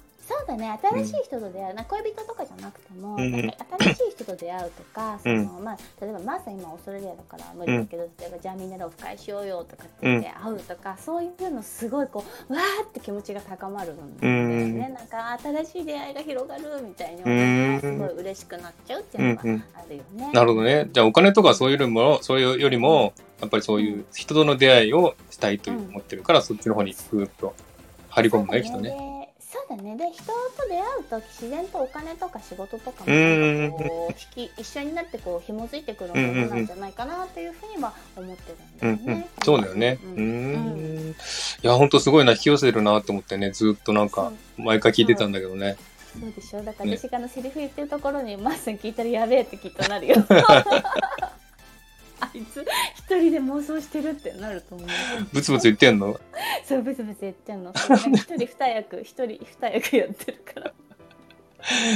[0.42, 0.80] そうだね。
[0.82, 3.32] 新しい人と出会う、な恋人とかじゃなくても、うん。
[3.32, 5.48] 新しい人と出会うとか、うん。
[5.48, 19.64] そのまあ、例えばマーさん今オーストラリアだから無理だけど、例えばじゃあみんなでオフ会しようよとかって言って会うとか、そういうのすごいこうわーって気持ちが高まるんだよなんか新しい出会いが広がるみたいにう思すごい嬉しくなっちゃうっていうのがうんうん。
[19.74, 20.32] あるよね。
[20.34, 20.90] なるほどね。
[20.92, 27.56] じゃあお金とかそういうよりも、そういうよりも、やっぱりそういう人との出会いをしたいと思ってるから、そっちの方にぐーっと
[28.10, 28.90] 張り込むね、人ね。
[28.90, 29.11] ね。
[29.78, 30.32] だねで人と
[30.70, 40.00] 出会うと自然とお金とか仕事とかもうんなんかこう引き一緒になってこう紐づいてくるものなんじゃないかなっていうふうには思ってるんうんうんだよね。、そうだよね。
[40.04, 41.10] ううんーん。
[41.12, 41.16] い
[41.62, 45.78] や、ほんとすごいな、引き寄せるなと思ってね、ずっとなんか、毎回聞いてたんだけどね。
[46.20, 50.16] そうでしょだからね私があのセリフ言ってるところにマッスン聞いたらやべえってきっとなるよ。
[52.22, 54.88] あいつ一人で妄想してるってなると思う。
[55.34, 56.20] ブツブツ言ってんの？
[56.66, 57.74] そうブツブツ言ってんの。
[57.74, 60.74] 一人二役一人二役やってるから。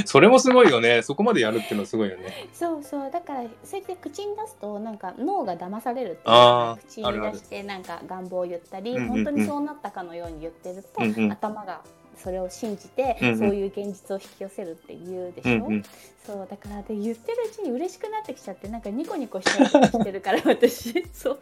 [0.04, 1.02] それもすごいよね。
[1.02, 2.48] そこまでやるっていうのはすごいよね。
[2.52, 11.80] そうそうだからそうやって口に出すとなんか脳が騙されるっていうあ口に出してなんか願望を言ったり、うんうんうん本当にそうなったかのように言ってると、うんうん頭が
[12.22, 13.38] それを信じて、うんうん。
[13.38, 15.82] そういう現実を引き寄せるって言うでしょ、うんうん。
[16.26, 21.04] そうだからで言ってるうちに嬉しくなってきちゃってなんかニコニコしたりとかしてるから 私。
[21.12, 21.38] そう。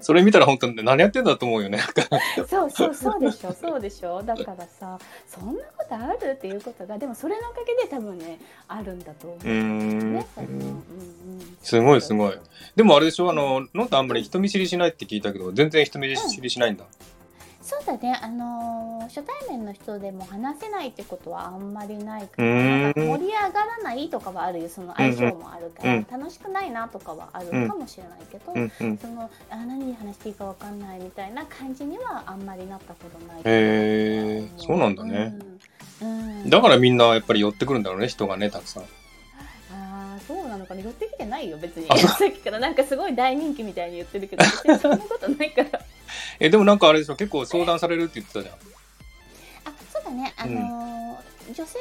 [0.00, 1.78] それ見たら本当に何やってんだと思うよね。
[2.48, 3.52] そうそうそうでしょ。
[3.52, 4.22] そうでしょ。
[4.22, 6.32] だからさそんなことある？
[6.32, 9.38] っていうことがでもそれのおかげで多分ねあるんだと思う。
[9.38, 10.14] うーん。
[10.14, 10.26] ね。
[10.38, 10.82] うんうん
[11.62, 12.38] すごいすごい。
[12.74, 16.84] でもあれでしょあの、のんたあんまり人見知りしないって聞いたけど、全然人見知りしないんだ。
[17.72, 28.52] そうだね、あのー初対面の人でも話せないってことはあんまりないから、盛り上がらないとかはあるよ、その相性もあるから、うん楽しくないなとかはあるかもしれないけど。
[28.96, 35.34] そのあ何に話していいかわかんないみたいな感じにはあんまりなったことないへーそうなんだね。
[36.02, 38.84] うん、うんだからみんなやっぱり寄ってくるんだろうね、人がね、たくさん。
[40.26, 45.80] そうなのかな寄ってきてないよ別にさっきからなんかすごい大人気みたいに言ってるけどそんなことないから
[46.40, 48.54] え、でもなんかあれでしょ、結構相談されるって言ってたじゃん。
[48.54, 48.58] あ
[49.92, 50.34] そうだね。
[50.36, 51.02] あのー
[51.48, 51.74] 女性からね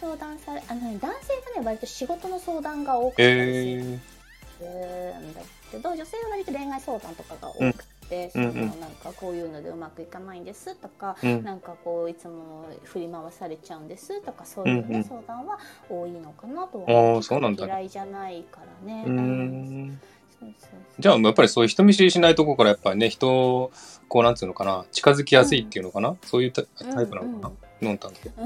[0.00, 4.00] 相談されあのね男性がね割と仕事の相談が多くてえー、
[4.58, 4.64] す
[5.20, 11.44] るんだけど女性は割と恋愛相談とかが多くて、うんそのなんかこういうのでうまくいかないんですとか、うん。
[11.44, 15.04] なんかこういつも振り回されちゃうんですとかそういうね、うんうん。
[15.04, 15.58] 相談は
[15.88, 17.66] 多いのかなとはあーそうなんだ。
[17.66, 19.04] 嫌いじゃないからね。
[19.06, 20.00] うん
[20.98, 23.72] じゃあ、やっぱりそういう人見知りしないとこからやっぱりね、人を、
[24.08, 28.28] こうなんつうのかな、近づきやすいっていうのかな、そういうタタイプなのかな、のんたんって。
[28.28, 28.44] うー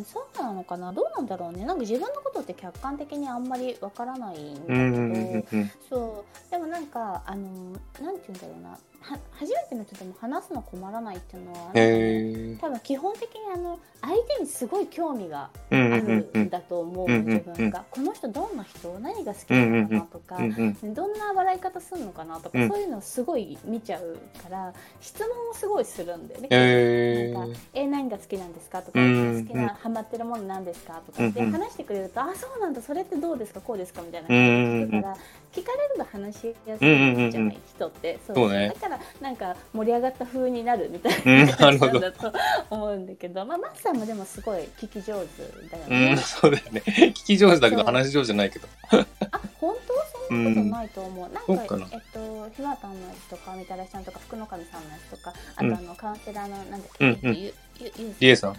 [0.00, 0.04] ん。
[0.04, 1.64] そうなのかなどうなんだろうね。
[1.64, 5.70] なんか自分のことって客観的にあんまりわからないんだけど、うんうんうんうん。
[5.88, 6.50] そう。
[6.50, 8.70] でもなんかあのなんて言うんだろうな。
[8.70, 12.58] は初めての人でも話すの困らないっていうのはね。
[12.60, 17.84] 多分基本的にあの相手にすごい興味があうんだと思う、自分が。
[17.90, 20.38] この人どんな人何が好きなのかなとか。
[20.38, 22.68] どんな笑い方するのかなとか、うん。
[22.68, 26.48] そういうのをすごい見ちゃうから質問をすごいするんだよね。
[26.50, 27.82] へなんかえ。
[27.82, 28.82] え何が好きなんですか？
[28.82, 31.00] とか、うん好きなハマってるものなんですか？
[31.06, 33.60] とかってうんうん話してくれると、あそうなんだそれってどうですか？
[33.60, 34.02] こうですか？
[34.02, 35.16] みたいなうんうんうん聞くから
[35.56, 37.28] 聞かれると話しやすうんうんうんうん。
[37.28, 38.18] いじゃない人って。
[38.26, 38.68] そうね。
[38.74, 42.32] だからなんか盛り上がった風になるみたいうんな感じなんだと
[42.68, 46.18] 思うんだけど、まあマッさんもでもすごい聞き上手だようねん、。
[46.18, 46.82] そうだよね。
[46.86, 48.68] 聞き上手だけど話し上手じゃないけど。
[48.90, 49.94] あ本当？
[50.28, 51.28] そんなことないと思う。
[51.32, 55.70] ななんかえっとひわたんのやつとかみたらしさんとか福の神さんのやつとかあうん。
[55.70, 58.52] とあの、カウンセラーのなんだっけ、うんえっとゆゆゆリエさん。
[58.52, 58.58] 違う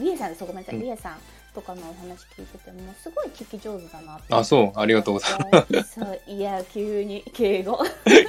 [0.00, 0.44] リエさんです。
[0.44, 0.82] ごめんなさい、うん。
[0.82, 1.18] リエさん
[1.54, 4.78] とかのお話聞いててもすごい聞き上手だなってあ、そう。
[4.78, 7.78] ありがとうございますそういや急に敬語。
[7.84, 7.88] い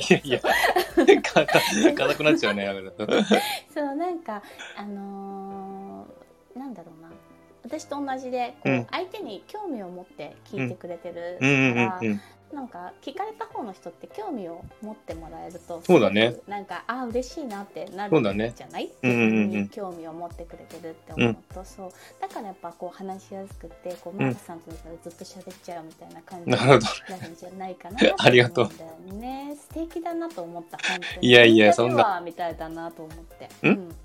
[0.13, 1.59] やいや、かか
[1.95, 2.67] 硬くなっちゃうね。
[3.73, 4.41] そうなんか
[4.75, 7.09] あのーなんだろうな
[7.63, 12.21] 私と同じでこう、うん相手に興味を持って聞いてくれてるうんうんから、うんうん。
[12.53, 16.35] なんか聞かれた方の人って興味を持ってもらえるとそうだね。
[16.47, 19.55] なんかあ嬉しいなってなるじゃない、うんうんうん。
[19.55, 21.91] うん興味を持ってくれてるって思うと、そう。
[22.19, 27.25] だからやっぱこう話しやすくてこうマークさんとずっと喋っちゃうみたいな感じにななるほど。
[27.25, 28.69] るんじゃないかな ありがと
[29.09, 29.13] う。
[29.15, 31.27] ね素敵だなと思った本当に。
[31.27, 33.45] いやいやインタビュそんなアーみたいだなと思って。
[33.67, 33.69] ん？
[33.69, 33.95] うん。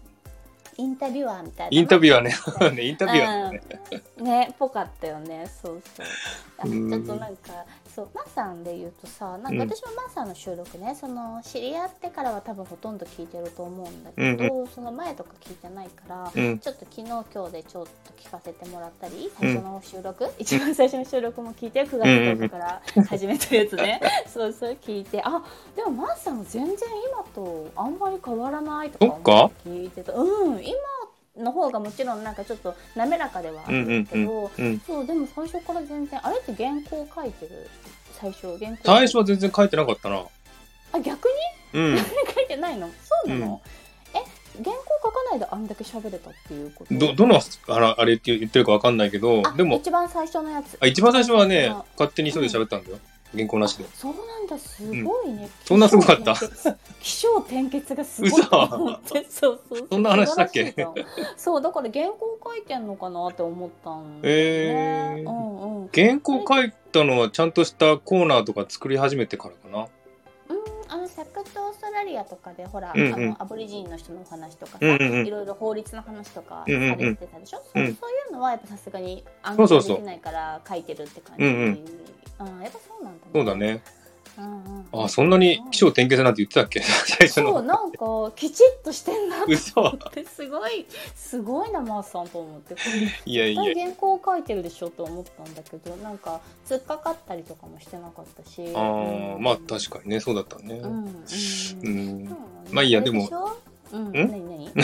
[0.79, 1.69] インタビュアーみたいだな。
[1.71, 2.35] インタビュアーね。
[2.77, 3.51] ねインタビュアー。
[3.53, 3.63] ね。
[4.19, 4.25] うん。
[4.25, 5.47] ねぽかったよね。
[5.63, 6.07] そうそう。
[6.59, 6.91] あうん。
[6.91, 7.65] ちょっとなんか
[7.97, 16.59] そうマッさんで言うとさなんか私もマッさんの収録ね、その知り合ってからは多分ほとんど聞いてると思うんだけど、その前とか聞いてないから、うん。
[16.59, 17.91] ちょっと昨日今日でちょっと
[18.23, 25.43] 聞かせてもらったり最初の収録、 一番最初の収録も聞いて9月10日から始めたやつね、 そうそう聞いてあ
[25.75, 30.13] でもマッさんは全然今とあんまり変わらないとか聞いてた。
[30.13, 30.75] うん今
[31.39, 34.65] の方がもちろんなんかちょっと滑らかではあうんうるんけど、うん。
[34.65, 34.81] うん。
[34.81, 37.69] そうでも最初から全然あれって原稿書いてる
[38.13, 40.25] 最初原稿最初は全然書いてなかったな。
[40.93, 41.29] あ逆
[41.75, 41.81] に？
[41.81, 41.99] うん。
[42.35, 42.89] 書いてないの？
[42.89, 42.93] そ
[43.27, 43.61] うなの、
[44.15, 44.19] え
[44.63, 46.95] 原稿書かないであんだけ喋れたっていうこと？
[46.95, 52.99] ど、どの、あらあれって言ってるかわかんないけどあ、でも、一番最初のやつあ一番最初はねあ、勝手に一人で喋ったんだよ。
[53.37, 53.85] 原稿なしで。
[53.95, 56.35] そうなんだすごいね、そんなすごかった？
[57.01, 58.43] 気象転結がすごい。
[58.43, 60.67] と思ってそうそうそんな話したっけ？
[60.67, 61.27] 素晴らしいじゃん。
[61.37, 65.21] そうだから原稿書いてんのかなって思ったんだよー。
[65.21, 65.91] うんうん。
[65.95, 69.87] 原稿書いたのはちゃんとしたコーナーとか作り始めてからかな。
[70.49, 73.15] うん、あのサクッとオーストラリアとかでほら、うんうん。
[73.15, 75.27] あのアボリジニの人のお話とかさ、うんうんうん。
[75.27, 81.45] いろいろ法律の話とかさうんうんうんれてたでしょ、うんそうそういうのはやっぱさすがに安そうそうそう定できないから書いてるって感じ、
[82.39, 83.33] あやっぱそうなんだね。
[83.35, 83.83] そうだね。
[84.39, 84.45] うん
[84.93, 85.05] うん。
[85.05, 86.81] あ、そんなに気象転結なんて言ってたっけ？
[86.85, 87.55] 最初の。
[87.55, 89.57] そうなんかきちっとしてんなって。
[89.57, 89.73] す
[90.49, 92.75] ごいすごいなマースさんと思って。
[92.75, 92.81] こ
[93.25, 93.47] れいや。
[93.47, 98.63] いや原稿書いてるでしょと思ったんだけどなんか突っかかったりとかもしてなかったし。
[98.75, 98.81] あ
[99.37, 100.75] あ、まあ確かかにね、そうだったね。
[100.81, 101.17] うんうん、う
[101.85, 102.25] うん。
[102.25, 102.37] ん。
[102.71, 103.29] まあいいやでも。
[103.93, 104.13] うん、ん？
[104.13, 104.65] 何何？
[104.67, 104.75] いいよ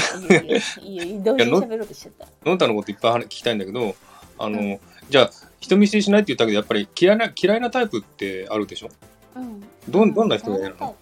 [0.40, 1.04] いいよいいよ。
[1.04, 2.28] いいよ同時に喋ろうとしちゃった。
[2.48, 3.96] のんたのこといっぱい聞きたいんだけど、
[4.38, 4.78] あの、
[5.10, 5.30] じゃあ、
[5.62, 8.88] 人見知りしないって言ったけど、やっぱり嫌いな、嫌いなタイプってあるでしょ？
[9.36, 9.64] うん。
[9.88, 10.96] どんどんな人が嫌なの？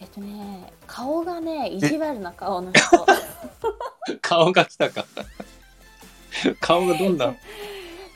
[0.00, 2.80] えっとね、顔がね、意地悪な顔の人。
[4.22, 5.04] 顔が来たか。
[6.60, 7.34] 顔がどんな？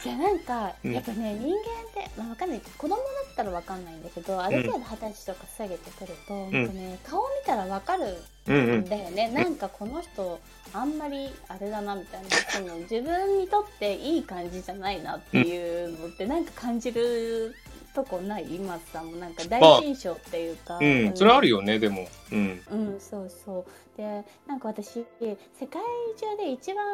[0.04, 1.56] いやなんかうんやっぱね、人間っ
[1.92, 3.02] て、まあ、わかんない子供だ
[3.32, 8.84] ったらわかんないんだけどある程度二十歳とか下げてくると、ほんとね、顔見たらわかるうんうんん。
[8.84, 10.38] だよね、なんかこの人
[10.76, 17.54] あんまりあれだなみたいなその自分にとっていい感じじゃないなっていうのってなんか感じる
[17.94, 18.44] とこない？
[18.54, 21.16] 今さんもなんか第一印象っていうか、うん。
[21.16, 22.06] それあるよね、でも。
[22.30, 22.62] うん。
[22.70, 23.64] うん、そうそう。
[23.96, 25.80] で、なんか私、世界
[26.16, 26.84] 中で一番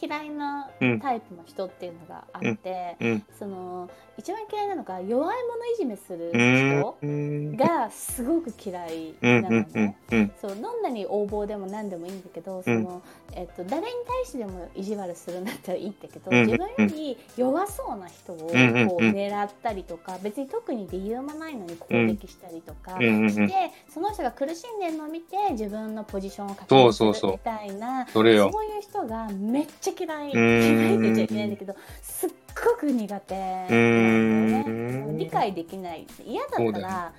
[0.00, 3.24] 嫌いなうんタイプの人っていうのがあって、うん。
[3.38, 6.98] その、一番嫌いなのが弱い者いじめするうん人。
[7.02, 7.56] うん。
[7.56, 9.42] がすごく嫌いうん。
[9.42, 9.96] なのね。。
[10.10, 10.32] うん。
[10.40, 13.02] そうどんなに横暴でも何でもいいんだけど、その
[13.34, 28.06] えっと、誰に対してでも意地悪するんだったらいいんだけど、うん自分より弱そうな人をこう狙ったりとか別に特に理由もないのに攻撃したりとかして、その人が苦しんでるのを見て自分のポジションを確そう認すそうそうるみたいな。
[28.08, 30.32] そういう人がめっちゃ嫌い。
[30.32, 30.62] うん。
[30.62, 32.30] 嫌いって言っちゃいけないんだけどすっ
[32.72, 33.34] ごく苦手。
[33.34, 35.18] なんだよねうん。
[35.18, 36.06] 理解できない。
[36.24, 37.12] 嫌だったら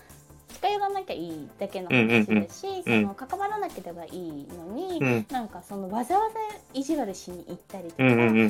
[0.61, 5.25] 近寄らなきゃいいだけの話だし、うんうんその関わらなければいいのに、うん。
[5.31, 6.35] なんかそのわざわざ
[6.73, 8.49] 意地悪しに行ったりとか、うん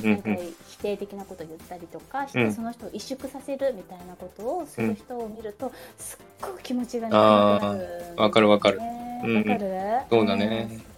[0.67, 7.59] 否定的なこと言ったりとかして、うんその人を萎縮させるみたいなことをする人を見ると、すっごく気持ちがあー。
[7.59, 8.79] 苦くなるわかるわかる
[9.21, 9.69] わかる？
[10.09, 10.67] そうだね。
[10.71, 10.89] うん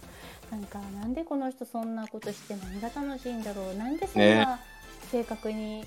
[0.52, 3.74] なんかなんでこの人そんなことして何が楽しいんだろう。
[3.74, 4.34] なんでそんね。
[4.34, 4.60] な
[5.10, 5.82] 性格に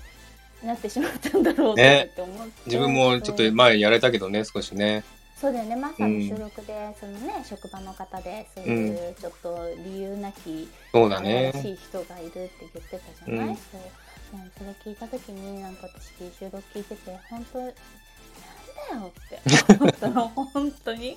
[0.64, 5.04] なってしまったんだろうとかって思って、 自分もちょっと前やれたけどね、少しね。
[5.40, 5.76] そうだよね。
[5.76, 11.52] まさに収録で、そのね職場の方でそういうちょっと理由なき、そうだね。
[11.52, 11.62] 新。
[11.62, 13.56] しい人がいるって言ってたじゃない、うん。
[13.56, 13.62] そ
[14.58, 17.74] それ聞いた時になんか私収録聞いてて本当なんだ
[19.06, 19.74] よって。
[19.78, 21.16] 思ったの本当に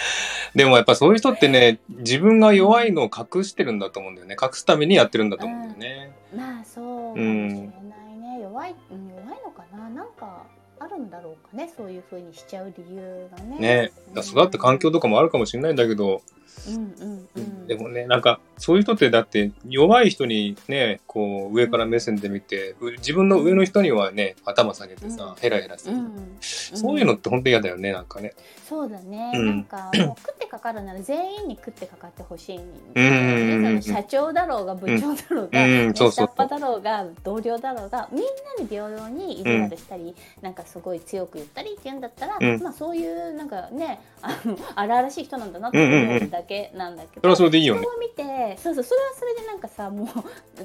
[0.54, 4.36] でもやっぱそういう人ってね、自分が弱いのを隠してるんだと思うんだよね。
[4.40, 6.12] 隠すためにやってるんだと思うんだよね。
[6.34, 10.44] まあそうかもしれないね、弱い、弱いのかななんか
[10.78, 13.58] あるんだろうかねそういう風にしちゃう理由がね。
[13.58, 13.92] ね。
[14.14, 16.22] だから育った環境とかもあるかもしれないんだけど、
[16.68, 25.34] うんうんうんでもね、なんか、そういう人ってだって、弱い人にね、こう、上から目線で見て、う自分の上の人にはね、頭下げてさ、うん。
[25.34, 25.96] ヘラヘラする。
[25.96, 28.34] うんそういうのって本当嫌だよね、なんかね。
[28.68, 29.46] そうだね、うん。
[29.46, 38.26] なんかもう食ってかかるなら全員に食ってかかってほしいん社長だろうが部長だろうが、うん下っ端だろうが同僚だろうがみんな
[38.62, 47.82] に平等に意地悪したり、なんかすごい強く言ったりっていうんだったら、うんまあそういうなんかねあの荒々しい人なんだなって思うだけなんだけど、それはそれでいいよね。
[47.82, 47.90] 人。
[47.90, 50.08] を見てそうそうそれはそれでなんかさもう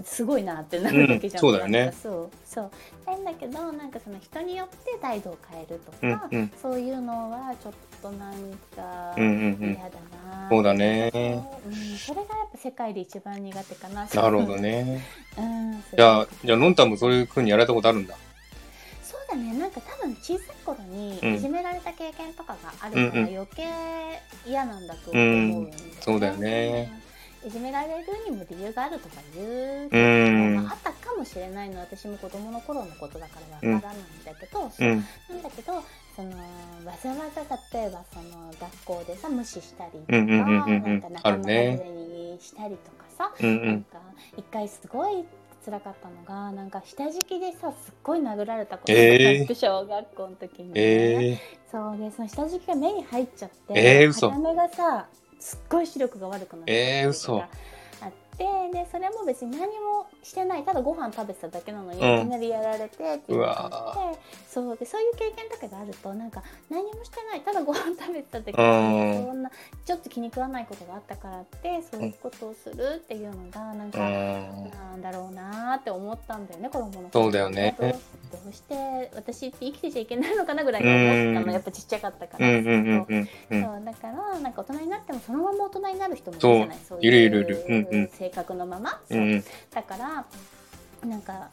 [0.03, 2.71] すごいなってなるだけじゃん、うんそうだよねそうそう。
[3.05, 6.51] なんだけどなんかその人によって態度を変えるとか、うんうん。
[6.61, 8.33] そういうのはちょっとなん
[8.75, 9.73] かうんうんうん。
[9.73, 11.11] 嫌だな、そうだね。
[11.13, 14.05] うん、それがやっぱ世界で一番苦手かな。
[14.05, 15.03] なるほどね。
[15.37, 18.15] うんじゃあ、じゃあ、のんたんもそういう風にやられたことあるんだ。
[19.03, 19.53] そうだね。
[19.57, 21.33] なんか多分小さい頃にうん。
[21.35, 23.11] いじめられた経験とかがあるうんうん。
[23.11, 23.67] から余計
[24.45, 26.89] 嫌なんだと思うんだよね、そうだよね。
[26.95, 27.01] うん
[27.43, 30.55] いじめられるにも理由があるとか言ううけど、ん。
[30.57, 35.05] まあ、あったかもしれないのは私も子供の頃のことだからわからないんだけど、うん。
[35.29, 35.83] なんだけど
[36.15, 36.29] その
[36.85, 37.41] わざわざ
[37.77, 40.83] 例えばその学校でさ無視したりとか、うんうんうんうんうん。
[40.83, 41.83] なんか仲間外あるね。
[41.83, 43.65] れにしたりとかさ、うんうん。
[43.67, 43.99] なんか
[44.37, 45.23] 一回すごい
[45.63, 50.73] 辛かったのがなんか下敷きでさすっごい殴られたことがあって、えー小学校の時に、ね。
[50.75, 51.39] え
[51.71, 54.29] そうでその下敷きが目に入っちゃって、えー嘘。
[54.29, 55.07] 片目がさ
[55.39, 57.41] すっごい視力が悪くなってえー嘘。
[57.41, 57.47] あ
[58.33, 62.19] ってでそれも別に何もしてないただご飯食べてただけなのに、うん。
[62.21, 62.89] いきなりやられてっ
[63.19, 69.25] ていうう感わじでそうでそういう経験とかがあるとなんか何もしてないただご飯食べてただけうなのにん。
[69.27, 69.51] そんな
[69.85, 74.71] ちょっと気に食わないことがあったからってそういうことをするっていうのがなんか、うん。
[74.71, 77.09] なんだろうなーって思ったんだよね子供の頃。
[77.13, 77.75] そうだよね。
[77.79, 81.47] どうどうして私って生きてちゃいけないのかなぐらいに思ったうん。
[81.47, 83.63] のやっぱちっちゃかったかうんら、うんうんうんうん。
[83.63, 87.65] そうだからなんか大人になってもそのまま大人になる人もいるじゃないそうそういるいるいる。
[87.67, 89.43] うんうん性格のまま、うん。
[89.73, 90.25] だから
[91.07, 91.49] なんか、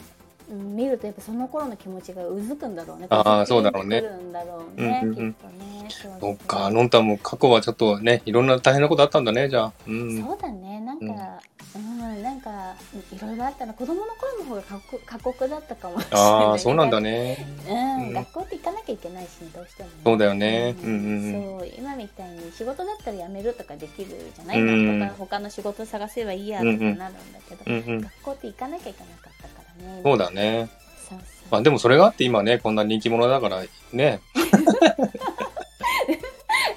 [0.51, 3.07] うん見るとやっぱその頃の気持ちがうずくんだろうね。
[3.11, 4.01] あーそうだろうね。
[4.01, 5.35] くるんだろうね、うんうんうん。
[5.35, 5.89] きっとね。
[6.21, 9.73] そっか、のんたんも過去はちょっとね、いろんな大変なことあったんだね、じゃあ。
[9.87, 10.23] うん。
[10.23, 10.81] そうだね。
[10.81, 11.41] なんか、
[11.77, 12.75] うん、なんか
[13.13, 17.47] いろいろあったな子供の頃の方が過酷過酷だったかもしれないああ、そうなんだね。
[17.69, 18.13] うん、うん。
[18.15, 20.75] 学校って行かなきゃいけないし、ね、どうしても、ね、そうだよね。
[20.83, 27.09] うんうんそう今みたいに仕事だったら辞めるとかできるじゃない、うんなんとか他の仕事探せばいいやとかなるんだ
[27.49, 28.01] けど、うんうん。
[28.01, 30.01] 学校って行かなきゃいけなかったからね。
[30.03, 30.71] そうだね。
[31.09, 31.49] そうそう。
[31.51, 33.63] まあでもそれがあって今ね、こんな人気者だから
[33.93, 34.21] ね。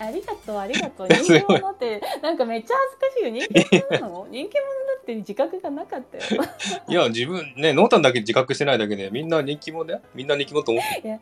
[0.02, 1.08] ありがとうありがとう。
[1.12, 3.48] 人気者ってなんかめっちゃ恥ずかしいよ。
[3.48, 4.28] 人気者なの？
[4.32, 6.44] 人気者だってって自覚がなかったよ。
[6.88, 10.02] いや、自分、ね、ノータンだけ自覚してないだけで、みんな人気者だよ。
[10.14, 11.02] みんな人気者と思って。
[11.02, 11.08] る。
[11.08, 11.16] いや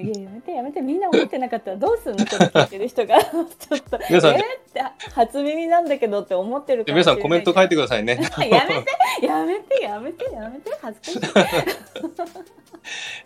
[0.00, 0.80] いやいややめてやめて。
[0.80, 2.24] みんな思ってなかったらどうするの？
[2.26, 3.22] これ聞いてる人が。
[3.24, 3.40] ちょ
[3.76, 4.82] っと皆さんえーって
[5.14, 6.92] 初耳なんだけどって思ってるで。
[6.92, 8.16] 皆さんコメント書いてくくださいね。
[8.16, 10.70] だやめてやめてやめてやめて。
[10.80, 11.60] 恥ずかしい。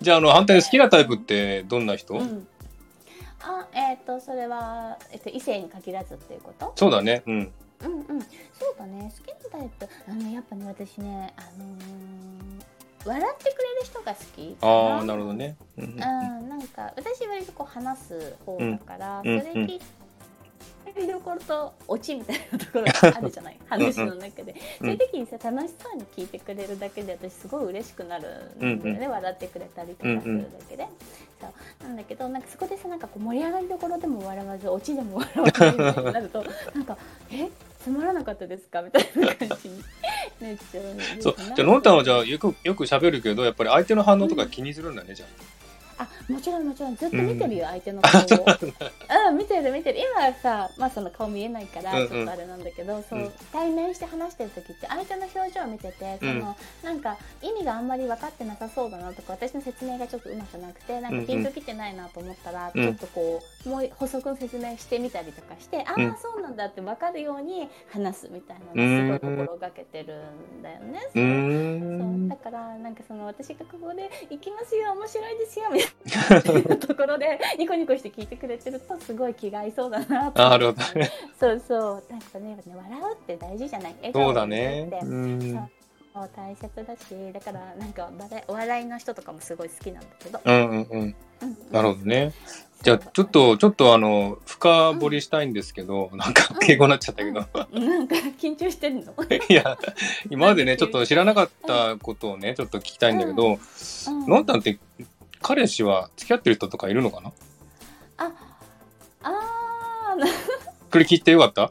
[0.00, 2.46] じゃあ、あの、反対に好きなタイプってどんな人、うん
[3.40, 6.72] あえっ、とそれは、えっと異性に限らずっていうこと？
[6.76, 7.22] そうだね。
[7.26, 7.52] うん。
[7.84, 8.20] うんうん。
[8.20, 8.26] そ
[8.74, 9.12] うだね。
[9.16, 11.78] 好きなタイプあのやっぱね私ねあのー
[13.04, 14.54] 笑ってくれる人が好き。
[14.56, 15.56] かああ、なるほどね。
[15.78, 19.40] うんうんうん、なんか私割とこう話す方だから、うん。
[19.40, 19.84] それ聞いて
[21.06, 23.56] るところとオチみたいなところがあるじゃない？
[23.68, 28.28] 話の中で、そういう時にさ楽しそうに聞いてくれるだけで私すごい嬉しくなる
[28.64, 30.88] んだよね、笑ってくれたりとかするだけで、
[31.40, 31.46] そ
[31.84, 32.42] うなんだけどなん。
[32.42, 36.44] かそこでさなんかこう盛り上がりどころでも笑わずオチでも笑わずみたいになると
[36.74, 36.96] なんか
[37.30, 37.48] 「え？
[37.82, 39.78] つまらなかったですか?」みたいな感じに
[40.40, 41.34] なっちゃうんですそう。
[41.38, 45.26] じゃあ、ノンタンはじゃあ、よく、よく喋るけど、やっぱり相手の反応とか気にするんだね、じゃ
[45.98, 48.24] あもちろんもちろんずっと見てるよ、相手の顔を。
[49.28, 49.38] うん。
[49.38, 49.98] 見てる見てる。
[50.00, 52.08] 今はさまあその顔見えないからうんうん。
[52.08, 53.32] ちょっとあれなんだけど、そううん。
[53.52, 66.06] 対面して話してる時って相手の表情を見ててその、なんか意味があんまり分かってなさそうだなとか私の説明がちょっとうまくなくてなんかピンときてないなと思ったら、うんちょっとこうもう補足の説明してみたりとかして、あうん。
[66.10, 70.14] あそうなんだって分かるように話すみたいなのをすごい心がけてる
[70.58, 71.00] んだよね。
[71.14, 76.17] そうんだからなんかその私がここで「行きますよ面白いですよ」みたいな
[76.78, 81.00] ところでニコニコして聞いてくれてるとすごい気が合いそうだなとあなるほど。
[81.00, 81.10] ね。
[81.38, 82.04] そうそう。
[82.10, 83.94] なんかね笑うって大事じゃない？
[84.02, 84.88] 笑そうだね。
[85.02, 85.68] うん。
[86.34, 87.32] 大切だし。
[87.32, 88.10] だからなんか
[88.48, 90.82] お笑いの人とかもすごい好きなんだけど、うんうんうん。
[90.90, 91.56] うんうん。
[91.70, 92.32] なるほどね。
[92.82, 97.44] じゃあ、ちょっと、ちょっとあの、深掘りしたいんですけど、なんか敬語になっちゃったけど。
[97.72, 97.88] うん。
[97.88, 99.12] なんか緊張してるの、
[99.48, 99.76] いや、
[100.30, 104.26] 今までね、ちょっと知らなかったことをね、ちょっと聞きたいんだけど、うん。
[104.28, 104.78] ノンタンって、
[105.40, 107.32] 彼氏は付き合ってる人とかいるのかな？
[108.18, 108.32] あ
[109.22, 111.70] あーこれ聞いてよかった？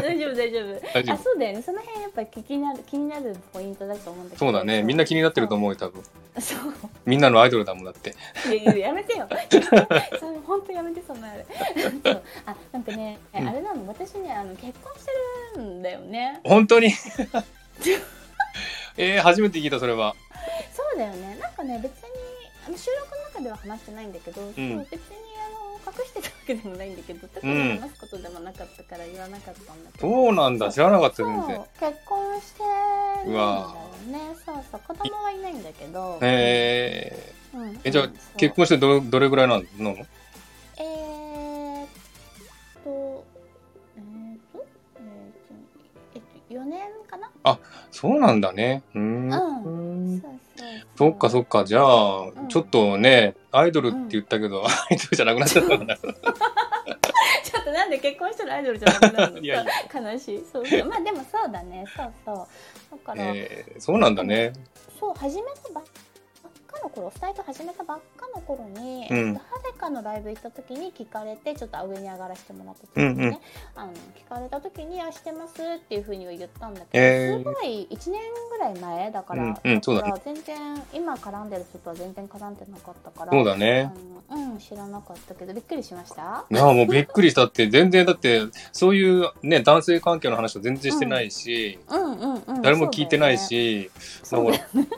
[0.00, 4.82] 大丈夫大丈夫 大丈夫あそうだよねその辺やっぱ気になる気になるポイントだと思うんだけどそうだね。
[4.82, 6.00] みんな気になってると思うよ、多分。
[6.36, 6.72] うそう
[7.04, 8.14] みんなのアイドルだもんだって。
[8.46, 9.28] いやいややめてよ。
[9.50, 11.44] それ本当やめてそんなあれ。
[12.04, 15.10] そうあなんかね、うんあれなの私ねあの結婚して
[15.56, 16.40] るんだよね。
[16.44, 16.92] 本当に？
[18.96, 20.14] えー、初めて聞いた、それは。
[20.72, 21.36] そうだよね。
[21.40, 22.11] なんかね別に
[22.66, 24.82] あの収録の中では話してないんだけど、別にあの
[25.86, 30.08] 隠してたわけでもないんだけど、特に話すことでもなかったから言わなかったんだけど。
[30.08, 30.70] そうなんだ。
[30.72, 31.16] 知らなかった。
[31.16, 31.26] 結
[32.06, 32.62] 婚して
[33.24, 33.74] るんだよ
[34.06, 34.36] ね。
[34.46, 36.18] そうそう子供はいないんだけど。
[36.22, 39.96] えうんえじゃあ結婚してどどれぐらいなの？
[40.78, 41.88] えーっ
[42.84, 43.24] と、
[43.96, 44.64] えーっと、
[44.96, 45.08] えーっ
[45.48, 45.54] と、
[46.14, 47.28] えっと、4年かな？
[47.90, 48.82] そうなんだね。
[48.94, 49.30] うーん。
[49.64, 50.32] うんそう
[50.96, 51.64] そっかそっか。
[51.64, 55.96] じゃあ、んちょっとね、アイドルって言ったけど、アイドルじゃなくなっちゃったんだ。
[57.44, 59.38] ちょっとなんで結婚したらアイドルじゃなくなるの？
[59.44, 60.44] いやい悲しい。
[60.52, 60.84] そうそう。
[60.86, 61.84] まあでもそうだね。
[61.96, 62.36] そうそう。
[62.92, 64.52] だから、えー、そうなんだね。
[64.98, 65.84] そう、始めたばっ
[66.72, 69.28] かの頃、スタイト始めたばっかの頃に、うん。
[69.28, 73.38] えっとハデカのライブ行った時に聞かれて、ちょっと上に上がらせてもらった時にね、うんうん。
[73.74, 77.38] あの聞かれた時に、あ、してますっていうふうには言ったんだけど、えー。
[77.38, 78.20] すごい1年
[78.50, 79.80] ぐらい前だから、うんうんだね。
[79.80, 83.92] から全然、今絡んでる人とは全然絡んでなかったから、そうだね。
[84.30, 86.46] うん、知らなかったけど、びっくりしました？
[86.50, 88.42] いや、もうびっくりしたって、全然だって、
[88.72, 92.62] そういうね、男性関係の話は全然してないし、うんうんうん。
[92.62, 93.90] 誰も聞いてないし、
[94.22, 94.88] そうだよね、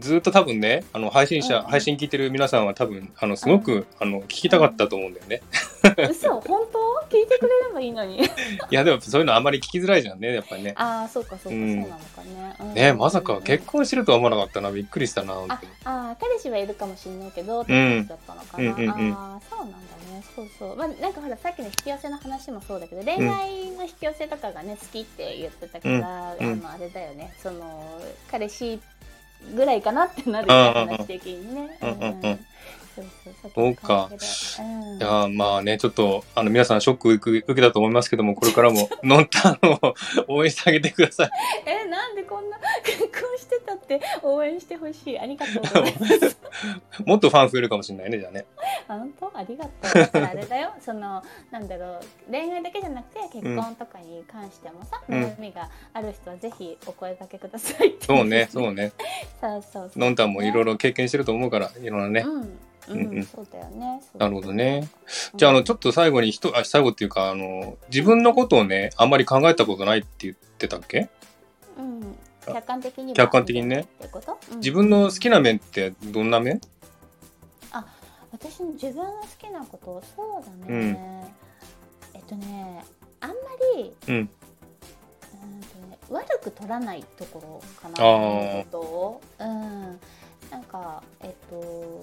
[0.00, 1.70] ずっと多分ね、あの、配信者、うんうん。
[1.70, 5.42] 配信聞いてる皆さんは多分、あの、すごく、あの、聞きたかったと思うんだよね。
[6.08, 6.40] 嘘？
[6.40, 6.78] 本当？
[7.08, 8.18] 聞いてくれればいいのに。
[8.22, 8.28] い
[8.70, 10.74] や、でもそういうのあんまり聞きづらいじゃんね、やっぱりね。
[10.76, 11.82] ああ、そうかそうか、うん。
[11.82, 12.56] そうなのかね。
[12.60, 12.74] うん。
[12.74, 15.48] ねまさかうん結婚してるとは思わなかったな、びっくりしたな、あに。
[15.84, 17.78] あー彼氏はいるかもしれないけどってうん。
[17.78, 19.12] 感じだったのかな、うんうんうん。
[19.14, 20.22] ああそうなんだね。
[20.36, 20.76] そうそう。
[20.76, 26.46] まあなんかほらさっきの引き寄せの話もそうだけど恋愛の引き寄せとかがね好きって言ってたから、うん。
[26.46, 26.60] うん。
[26.64, 27.32] あのあれだよね。
[27.42, 28.78] その彼氏
[29.54, 31.78] ぐらいかなってなるよね話的にね
[33.02, 34.10] そうそうさっきそうか。
[34.98, 39.94] いやまあね、ちょっと、あの、皆さんショック受け受けたと思いますけども、これからも、 ノンタンを
[40.28, 41.30] 応援してあげてください。
[41.66, 45.18] えなんでこんな結婚してたって応援してほしい？
[45.18, 46.38] ありがとうございます。
[47.06, 48.46] もっとファン増えるかもしれないね、じゃあね。
[48.88, 49.30] 本当？
[49.34, 49.94] ありがとう。
[49.94, 50.70] だからあれだよ。
[50.84, 55.22] そのなんだろう恋愛だけじゃなくて結婚とかに関してもさ、うん。
[55.22, 58.92] 悩みがある人はぜひお声掛けくださいそうね、そうね。
[59.40, 59.98] そうそうそう。
[59.98, 62.20] ノンタンもいろいろ経験してると思うから、いろんなね。
[62.26, 62.58] うん
[62.88, 64.02] うん、そうだよね。
[64.16, 64.88] なるほどね。
[65.34, 71.08] じゃあ、あの、ちょっと最後に人、あ、最後っていうか、あの、自分のことをね、あんまり考えたことないって言ってたっけ？
[71.78, 72.16] うん、
[72.46, 73.80] 客観的には客観的にね。
[73.80, 74.58] ってこと、うん。
[74.58, 76.60] 自分の好きな面ってどんな面？
[78.30, 80.02] 私の自分の好きなこと？
[80.14, 80.96] そうだね、うん。
[82.14, 82.84] えっとね
[83.20, 83.36] あんま
[83.76, 84.14] りうん。
[84.14, 89.20] うんとね、悪く取らないところかなっていうことを。
[89.38, 90.00] うん。
[90.50, 92.02] なんかえっと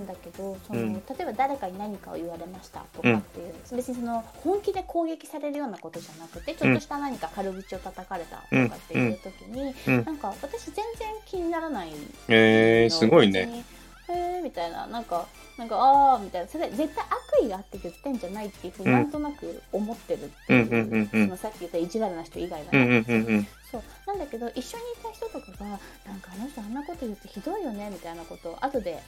[0.00, 0.94] んだけどその、うん。
[0.94, 10.04] 例えば誰かに何かを言われましたとかっていう、別にその本気で攻撃されるようなことじゃなくてちょっとした何か軽口を叩かれたとかっていう時に、うん。
[10.04, 10.84] なんか私全然
[11.26, 11.90] 気にならない
[12.28, 13.64] えー、すごいね。
[14.12, 14.86] えみたいな。
[14.86, 15.26] なんか
[15.56, 16.48] なんかああみたいな。
[16.48, 17.04] それ絶対
[17.38, 21.26] 悪意があって言ってんじゃないっていうふうにうんなんとなく思ってるっていう,、うんうんうんうん。
[21.26, 23.46] そのさっき言った意地悪な人以外はうんね、うんうんうん。
[23.70, 23.82] そう。
[24.06, 25.76] なんだけど一緒にいた人とかがな
[26.16, 29.00] んかあの人あんなこと言ってひどいよねみたいなことを後で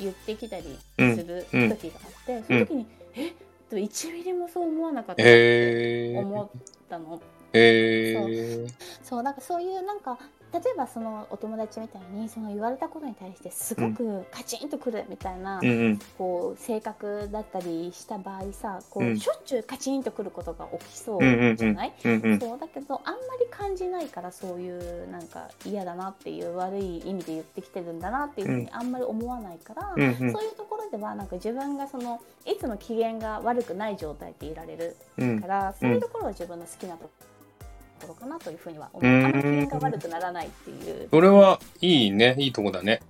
[0.00, 0.64] 言ってきたり
[0.96, 1.62] するうん。
[1.62, 3.28] うん時があって、その時に、え？
[3.28, 3.32] っ
[3.70, 6.48] と1ミリもそう思わなかったって思っ
[6.88, 7.20] たの。
[7.52, 8.66] へえ
[9.02, 10.18] そうなんかそういうなんか
[10.56, 15.98] 例えばそのお友達みたいにその言われたことに対してすごくカチンとくるみたいな、うんうん。
[16.16, 19.18] こう性格だったりした場合さこう、うん。
[19.18, 21.20] しょっちゅうカチンとくることが起きそう
[21.56, 22.40] じゃない、うんうん。
[22.40, 30.12] そうだけどあんまり感じないからそういうなんか嫌だなっていう悪い意味で言ってきてるんだなっていうふうにあんまり思わないから、そうい
[30.48, 35.40] うところではなんか自分がそのいつも機嫌が悪くない状態でいられるうん。
[35.40, 37.10] から、そういうところは自分の好きなとこ
[38.06, 39.06] ろかなというふうには思う。
[39.06, 39.24] うん。
[39.24, 41.08] あんまり機嫌が悪くならないっていう。
[41.10, 42.34] それはいいね。
[42.38, 43.00] いいとこだね。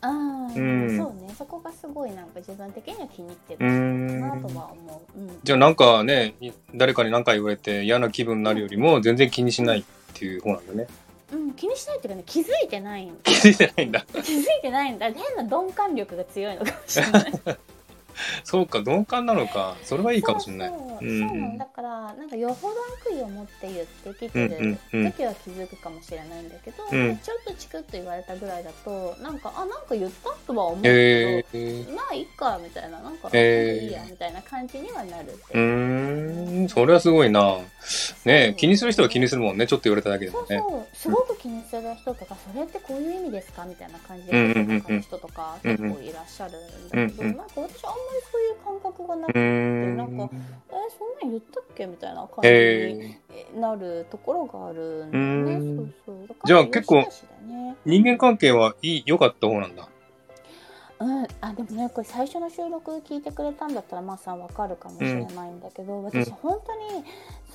[0.00, 0.96] あーうん。
[0.96, 1.34] そうね。
[1.38, 5.18] そこがすごいなんか自分的には気に入ってうるんなとは思う。
[5.18, 5.38] うん。
[5.42, 6.34] じゃあなんかね
[6.74, 10.86] 誰かに何か言われて嫌な気分になるよりも全然気にしないっていう方なんだね。
[11.32, 14.04] うん、気にしないっていうかね気づいてないん 気づいてないんだ。
[14.12, 15.10] 気づいてないんだ。
[15.10, 17.32] 変な鈍感力が強いのかもしれない
[18.44, 19.76] そうか鈍感なのか。
[19.82, 20.68] それはいいかもしれない。
[20.68, 22.74] そうなのだからなんかよほど
[23.08, 27.18] 悪意を持って言ってきてる時は気づくかもしれないんだけど、うん。
[27.18, 33.86] ちょっとチクッと言われたぐらいだとなんかあなんか言ったとは思うけど、へえまあいいかみたいななんか、へー。
[33.86, 35.58] いいやみたいな感じにはなるってう。
[35.58, 37.58] んそれはすごいな。
[38.24, 40.46] ね気にする人は気にするもんねちょっと言われただけでもね。
[40.48, 43.64] そうそうすごく気にする人とか、それってこういう意味ですか？
[43.64, 47.36] みたいな感じでうんう人とか結構いらっしゃるんだけど、うんうん。
[47.36, 55.92] なんか私あんまりそういう感覚がなくうて、なんかえそんなん言ったっけみたいな感へじにえなるところがあるんだよね。
[56.44, 57.04] じゃあ結構
[57.84, 59.88] 人間関係はいい良かった方なんだ
[61.00, 67.04] うん、あでもねこれ最初の収録聞いてくれたんだったらまあさんわかるかもしれないんだけど、私本当に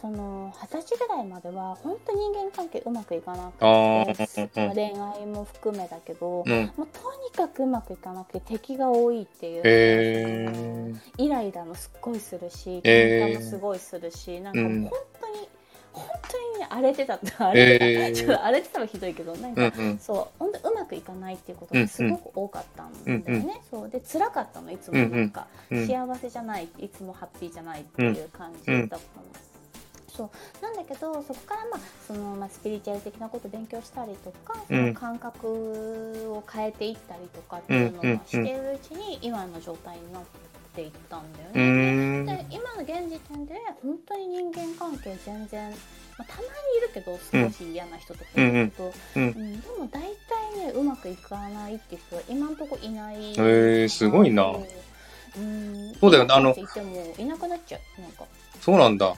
[0.02, 6.72] その二十歳ぐらいまでは本当人間関係うまくいかなくて、うんうん恋愛も含めだけど、うん。
[6.78, 13.34] もうとにかくうまくいかなくて敵が多いっていうえイライラもすっごいするしえー。
[13.34, 14.82] 喧嘩もすごいするし、なんかうん。
[14.82, 15.50] もう本当に、
[15.94, 20.00] 本当にね荒れてたって荒れてた、えーちょっと荒れてたはひどいけどなんか、うんうん。
[20.00, 23.90] そう本当うまくいかないっていうことがすごく多かったんだよね、うんうんそう。
[23.90, 29.00] で辛かったのいつもなんか、うん幸せじゃないいつもハッピーじゃないっていう感じだったの。
[30.08, 30.64] そう。
[30.64, 34.88] なんだけどそこから、まあそのまあ、スピリチュアル的なことを勉強したりとかそうん。
[34.88, 35.48] の感覚
[36.34, 40.28] を変えていったりとかっていうのをしているうちに今の状態になって
[40.78, 42.24] いったんだようね。
[42.26, 45.72] で今の現時点で本当に人間関係全然、
[46.18, 53.16] まあ、たまにいるけど少し嫌な人とかいるけど、うんうんでも大体ねうまくいかないっていう人は今のところいない。
[53.16, 54.54] へーすごいな。
[55.38, 55.94] うん。
[56.00, 56.78] そうだよねあのいなく
[57.20, 58.24] ななくなっちゃうなんか、
[58.62, 59.16] そうなんだ。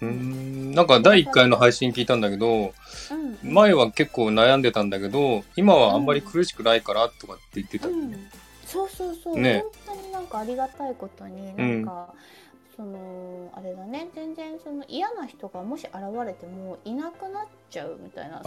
[0.00, 0.72] うーん。
[0.72, 2.72] なんか第1回の配信聞いたんだけど
[3.42, 8.12] うん、前は結構悩んでたんだけど今はあんまり苦しくないからとかって言ってた、うん、
[8.68, 9.64] そうそうそう、ね。
[9.86, 12.12] 本当になんかありがたいことになんか、
[12.78, 14.08] そのあれだね。
[14.14, 18.40] 全然その嫌な人がもし現れてもいなくなっちゃうみたいな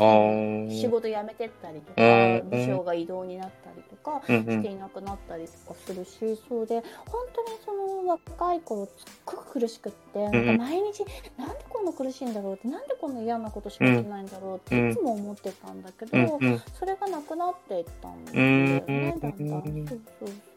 [0.71, 7.73] 仕事辞めてったりとかうん部署が異動になったりとかしていなくなったりとかするし、そうで本当にそ
[8.05, 8.93] の若い頃すっ
[9.25, 11.05] ごく苦しくってなんか毎日
[11.37, 16.39] なんでこんな苦しいんだろうってなんでこんな嫌なことしかしてないんだろうっていつも思ってたんだけど、
[16.79, 20.01] それがなくなっていったんだよね、うんだんだん。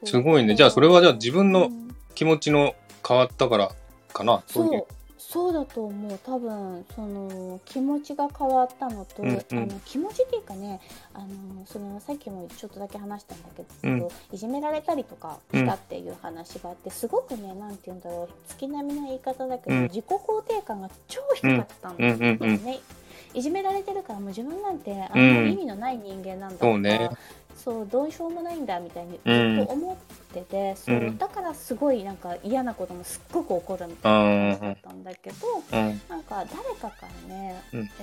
[0.04, 0.54] すごいね。
[0.54, 2.76] じゃあそれはじゃあ自分のうん気持ちの
[3.06, 3.70] 変わったから
[4.12, 4.84] かなそういう。
[5.18, 6.18] そうだと思う。
[6.22, 9.36] 多分その気持ちが変わったのと、うんうん。
[9.36, 10.80] あの気持ちっていうかね
[11.12, 14.08] あのそのさっきもちょっとだけ話したんだけど、うん。
[14.32, 19.82] いじめられたりとかしたっていう話があって、すごくねなんて言うんだろう月並みな言い方だけど、うん。
[19.84, 22.80] 自己肯定感が超低かったんだようんうんうんね。
[23.32, 27.10] いじめられてるからもう自分なんてあんまり意味のない人間なんだとか、そうね
[27.56, 29.96] そうどうしようもないんだみたいに思っ
[30.32, 31.18] てて、そううん。
[31.18, 35.36] だからすごいなんか嫌なこともすっごく起こるみたいな感じだったんだけど、
[35.72, 36.00] うん。
[36.08, 36.46] なんか誰
[36.80, 37.80] かからね、うん。
[37.80, 37.94] えー、と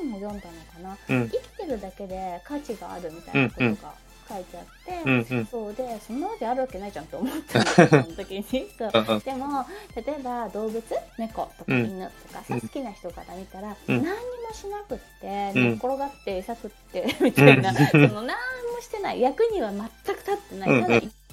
[0.00, 0.48] 本を読んだ
[0.86, 1.28] のかな、うん。
[1.28, 3.94] 生きてるだけで価値があるみたいなことが
[4.28, 5.46] 書いてあって、うんうん。
[5.46, 8.44] そうでそんなわけあるわけないじゃんって思ったんだよその時に
[8.78, 10.82] そうでも例えば動物
[11.18, 12.60] 猫とかうん犬とかさ、うん。
[12.60, 14.02] 好きな人から見たら、うん。
[14.02, 14.14] 何にも
[14.52, 17.76] しなくってう転がって 餌食ってみたいな、うん。
[17.76, 19.20] その何もしてない。
[19.20, 19.80] 役には全
[20.16, 21.23] く立ってない、うんただ生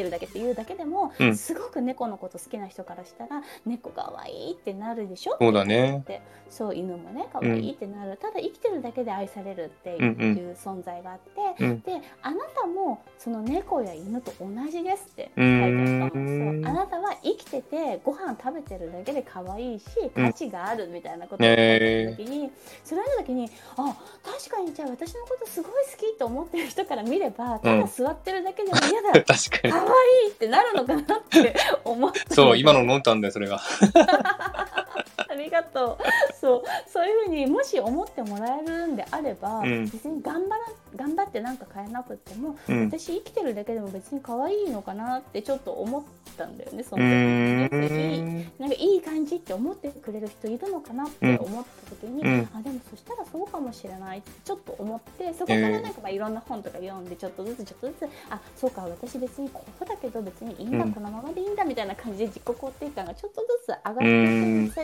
[0.00, 1.36] きてるだけっていうだけでも、うん。
[1.36, 5.36] すごく猫のこと好きな人からしたら猫かわいいってなるでしょ？
[5.40, 5.98] そうだね。
[5.98, 11.18] ってそう犬もね可愛いってなる、ただ生きてるだけで愛されるっていう,、うんうん存在があっ
[11.56, 11.80] て、うん。
[11.82, 19.86] であなたもその猫や犬と同じですってう書いてあーったのんそうあなたは生きててご飯食べてるだけで可愛いし
[20.16, 20.26] うん。
[20.26, 22.50] 価値があるみたいなことを書いてあった時に、
[22.84, 29.72] それを見た時にあ確かにじゃあ私のことすごい好きと思ってる人から見ればただ座ってるだけでも嫌だ、 確かに。
[29.72, 33.60] 可愛いってなるのかなって思ったそう、今の飲んだんだよ、それが。
[35.32, 36.34] ありがとう。
[36.34, 40.60] そう、そういうふうにもし思ってもらえるんであれば、うん別に頑張ら
[40.96, 42.86] 頑張ってなんか変えなくても、うん。
[42.90, 46.02] 私生きてるだけでも別に可愛いのかなってちょっと思っ
[46.36, 46.82] たんだよね。
[46.82, 48.50] そのう時。
[48.58, 64.74] なんかいい感じって思ってくれる人いるのかなって思った時に、うんあでもそしたらそうかもしれないってちょっと思ってそこからなんかまあいろんな本とか読んでちょっとずつちょっとずつあそうか私別にこうだけど別にいいんだ、うんこのままでいいんだみたいな感じで自己肯定感がちょっとずつ上がっていく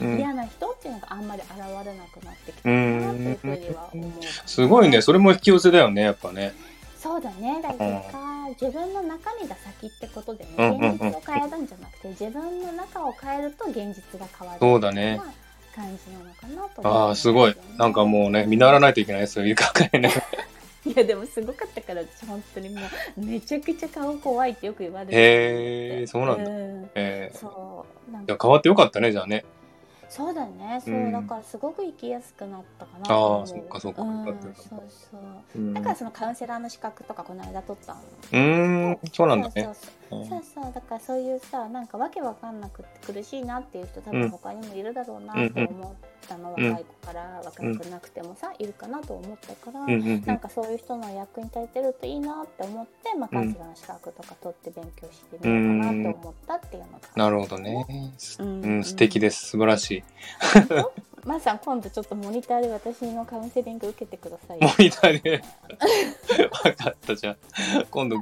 [0.00, 4.12] うん嫌な人っていうのがあんまり現れなくなってきたかなというふうには思う。
[4.44, 5.00] すごいね。
[5.00, 6.54] それも引き寄せだよね、やっぱね。
[6.98, 8.02] そうだね、だから
[8.60, 15.20] 自分の中身が先ってことでね、現実を変えるんじゃなくて、自分の中を変えると現実が変わるそうだね
[15.74, 17.56] 感じなのかなと思ああ、すごい。
[17.76, 20.10] なんかもうね、見習わないといけない、そういう考えね。
[20.96, 22.80] いやでもすごかったから私本当にも
[23.18, 25.12] うめちゃくちゃ顔怖いってよく言われる。
[25.12, 26.50] へーそうなんだ。
[26.50, 26.90] ん。
[26.94, 27.36] えー。
[27.36, 29.44] そうなんいやか変わってよかったね、じゃあね。
[30.08, 31.12] そうだねそう、うん。
[31.12, 33.14] だからすごく生きやすくなったかな。
[33.14, 34.68] あーそっかそっかうんよかったよかった。
[34.70, 35.58] そうそう。
[35.58, 35.74] うん。
[35.74, 38.00] だからそのカウンセラーの資格とかこの間取ったの。
[38.00, 39.52] うーん、そうなんだね。
[39.54, 39.64] そう。
[39.64, 44.20] そうそうそうだからそういうさなんかわけわかんなくって苦しいなっていう人多うん。
[44.22, 46.70] 分他にもいるだろうなと思ったの、うん。
[46.70, 50.24] 若い子から若くなくてもさ、いるかなと思ったから、うんうんうん。
[50.24, 57.86] なんかそういう人の役に立てるといいなって思って、まあ、カウンセラーの資格とか取って勉強してみようかなと思ったっていうのが、なるほどね。
[58.38, 59.46] うんうん、素敵です。
[59.50, 60.04] 素晴らしい。
[61.26, 65.42] まーさん今度ちょっとモニターで私のカウンセリング受けてくださいモニターで。
[66.64, 67.84] わかった、じゃあ。
[67.90, 68.20] 今度、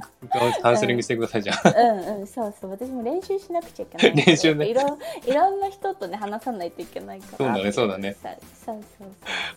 [0.61, 1.69] カウンセリングしてください、じゃあ。
[1.69, 8.29] うんうんそうそう私も練習しなくちゃいけない練習ねいろいろんな人とね話さないといけないからそうだねそうだねさ
[8.65, 9.07] そうそうそう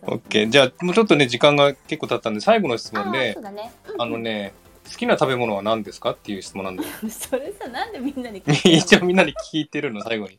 [0.03, 0.51] そうオッケー。
[0.51, 4.53] じゃあ、もうちょっとね、時間が結構経ったんで、最後の質問でそう、だね、あのね、
[4.91, 6.89] 好きな食べ物は何ですかっていう質問なんだよ。
[7.03, 8.77] う んそれさなんでみんなに聞いてるの？
[8.85, 10.39] 一応みんなに聞いてるの、最後に。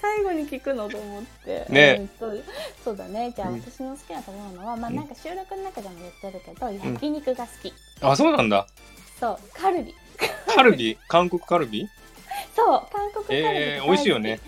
[0.00, 1.66] 最後に聞くのと思って。
[1.68, 2.42] ねうん
[2.84, 3.32] そうだね。
[3.34, 7.72] じゃあ、うん私の好きな食べ物は、まあうんなんか収録の中でも言ってるけど、焼肉が好き。
[8.00, 8.66] あ、そうなんだ。
[9.18, 9.94] そう、カルビ。
[10.54, 10.98] カルビ？
[11.08, 11.88] 韓国カルビ？
[12.56, 13.44] そう、韓国カルビ。
[13.44, 14.40] えー美味しいよね。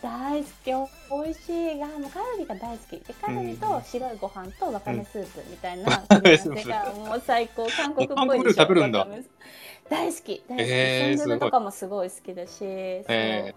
[0.00, 0.70] 大好き、
[1.10, 3.00] 美味しいが、もうカルビが大好き。
[3.04, 7.66] で、カルビと白いご飯とわかめスープみたいなわかめスープ組み合わせがもう最高。
[7.68, 9.08] 韓国っぽい韓国料理食べるんだ
[9.90, 10.70] 大好き、大好き。
[10.70, 12.66] えースンドゥブとかもすごい好きだし、そう
[13.08, 13.54] え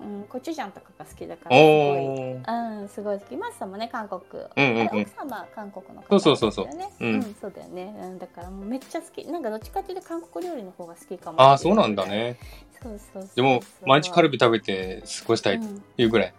[0.00, 2.80] うん、コチュジャンとかが好きだかー、ら、すごい。
[2.80, 3.36] うん、すごい好き。
[3.36, 4.22] マスさんもね、韓国。
[4.56, 6.90] うんうんうん奥様は韓国の方そうそうそうそうですよね。
[7.00, 7.94] ううんん、そうだよね。
[8.00, 9.24] うん、だからもうめっちゃ好き。
[9.26, 11.40] なんかどっちかっていうと韓国料理の方が好きかも。
[11.40, 12.06] ああ、そうなんだ。
[12.06, 12.38] ね。
[12.82, 13.30] そうそうそう。
[13.36, 15.66] でも、毎日カルビビ食べて過ごしたいと
[15.98, 16.34] いうぐらい。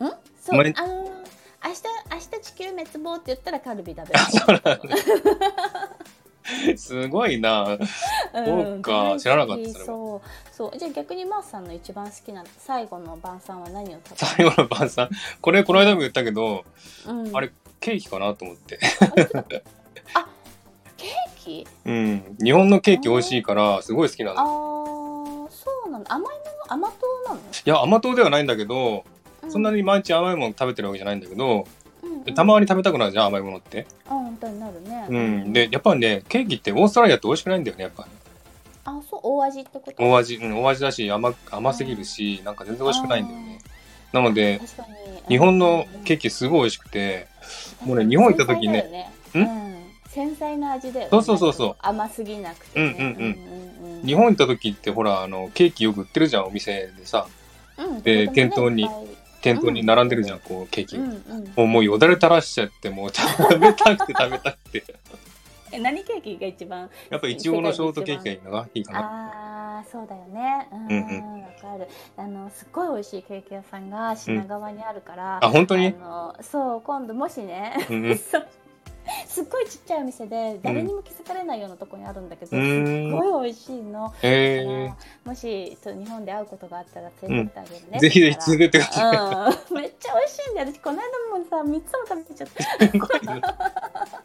[0.00, 0.08] うん？
[0.40, 4.20] そう、毎日あのー、明日、明日地球滅亡って言ったらカルビ食べる。
[6.76, 7.64] すごいな。
[7.64, 7.78] うん
[8.44, 14.50] そうか知らなかったそれはそう、そう、じゃあ逆にマースさんの一番好きな最後の晩餐は何を食べる？
[14.50, 15.08] 最後の晩餐？
[15.40, 16.64] これ、この間も言ったけど、
[17.06, 18.78] うん、あれケーキかなと思って。
[20.14, 20.28] あ、
[20.96, 21.66] ケーキ？
[21.84, 22.36] うん。
[22.42, 25.48] 日本のケーキ美味しいから、すごい好きなあの。
[25.48, 26.04] ー、そうなの。
[26.08, 26.72] 甘いもの？
[26.72, 27.40] 甘党なの？
[27.40, 29.04] いや、甘党ではないんだけど、
[29.46, 31.66] うそんなに毎日甘いもの食べてるわけじゃないんだけど、
[32.34, 33.86] たまに食べたくなるじゃん、甘いものって。
[34.06, 35.06] あ本当になるね。
[35.08, 35.52] うん。
[35.52, 38.06] で、やっぱりね、ケーキってオーストラリアって美味しくないんだよね、やっぱ。
[38.84, 40.02] あ、そう、大味ってこと？
[40.02, 43.58] 大味、うん、大味だし、甘、甘すぎるし、なんか全然美味しくないんだよね。
[44.12, 45.22] なので、確かに。
[45.28, 47.26] 日本のケーキ、キすごい美味しくて、
[47.84, 49.76] もうね日本行った時ねねうん、
[50.08, 51.10] 繊細な味だよね。
[51.10, 52.96] そうそうそうそう甘すぎなくてね。
[52.98, 57.26] うんうんうんうんうん日本行った時ってほら、あの、ケーキよく売ってるじゃん、お店でさ。
[57.76, 58.88] うんで店頭に
[59.40, 60.96] 店頭に並んでるじゃん、こう、ケーキ。
[60.96, 61.44] うんうん。
[61.56, 64.84] もう、もうよだれ垂らしちゃって、もう食べたくて食べたくて。
[65.70, 66.88] え、何ケーキが一番？
[67.10, 69.00] やっぱいちごのショートケーキがいいのがいいかな。
[69.00, 70.66] ああそうだよね。
[70.72, 70.94] うんう
[71.38, 71.86] んわ、かる。
[72.16, 75.88] あのすっごい美味しいケーキ屋さんが品川にあるから、あ、本当に？
[75.88, 78.16] あのそう今度もしね、うんうん。
[78.18, 78.46] そう
[79.28, 82.86] すっごいちっちゃいお店で誰にも気づかれないようなとこにあるんだけど、うん。
[82.86, 89.72] すっごい美味しいの、えだーもし日本で会うことがあったら連れてってあげるね、ぜひぜひ連れてってください。
[89.74, 90.72] うん、めっちゃ美味しいんだよ。
[90.72, 94.22] 私この間もさ3つも食べちゃった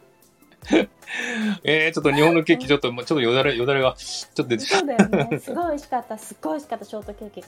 [1.64, 5.38] えー、ちょっと日本のケーキ、 ちょっと、ちょっとよだれ、よだれが、ちょっと出てきたそうだよね。
[5.38, 6.18] すごい美味しかった。
[6.18, 6.84] すっごい美味しかった。
[6.84, 7.46] ショートケーキが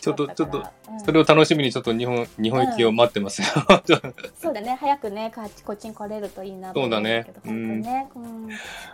[0.00, 0.48] ちょっとちょっ
[0.90, 1.00] うん。
[1.00, 3.48] それを楽しみにちょっと日本、日本行きを待ってますよ。
[4.36, 4.76] そうだね。
[4.80, 7.26] 早くねこっちこっちに来れるといいなそうだね。
[7.44, 8.48] ね、うん、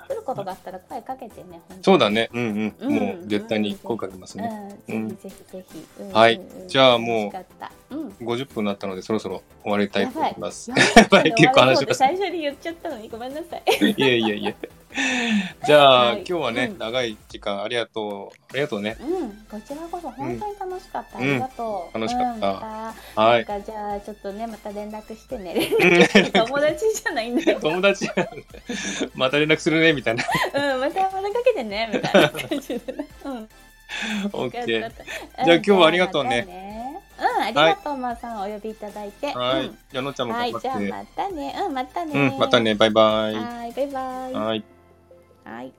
[0.09, 2.31] 来ることがあったら声かけてねそうだね。
[2.33, 2.75] うんうん。
[2.79, 2.95] うん。
[2.95, 4.79] もう絶対に声かけますね。
[4.89, 5.53] うん、ぜひぜひ。
[5.53, 6.13] ぜひ、うん。
[6.13, 6.41] はい。
[6.69, 7.33] じゃあもう
[8.21, 10.71] 50分になったので、そろそろ終わりたいと思います。
[10.71, 11.95] や やばい、結構話しました。
[11.95, 13.63] 最初に言っちゃったのにごめんなさい。
[13.67, 14.55] いえいえいえ。
[15.65, 16.17] じゃあ、はい。
[16.19, 16.79] 今日はね、うん。
[16.79, 18.43] 長い時間ありがとう。
[18.53, 18.97] ありがとうね。
[19.01, 19.31] うん。
[19.51, 21.25] こちらこそ本当に楽しかった、うん。
[21.25, 23.21] ありがとう、楽しかった。
[23.21, 23.45] はい。
[23.45, 25.55] じゃあちょっとねまた連絡してね。
[25.55, 27.61] う ん友達じゃないんだよ。
[27.61, 28.09] 友達、
[29.15, 30.25] また連絡するね、みたいな。
[30.55, 30.81] うん。
[30.81, 33.07] またまたかけてねみたいな感じでね。
[33.25, 33.49] うん。
[34.33, 34.67] オッケー。
[34.67, 34.73] じ
[35.45, 36.92] じゃあ今日はありがとうね
[37.23, 39.29] うん、ありがとう、まーさん、お呼びいただいて。
[39.29, 39.71] はい。
[39.93, 40.69] じゃ、のちゃんも頑張って。
[40.69, 41.57] はい、じゃあ、またね。
[41.67, 42.13] うん、またね。
[42.15, 42.75] うん、またね。
[42.75, 43.35] バイバイ。
[43.35, 44.33] はい、バイバイ。
[44.33, 44.65] はい。
[45.45, 45.73] はい。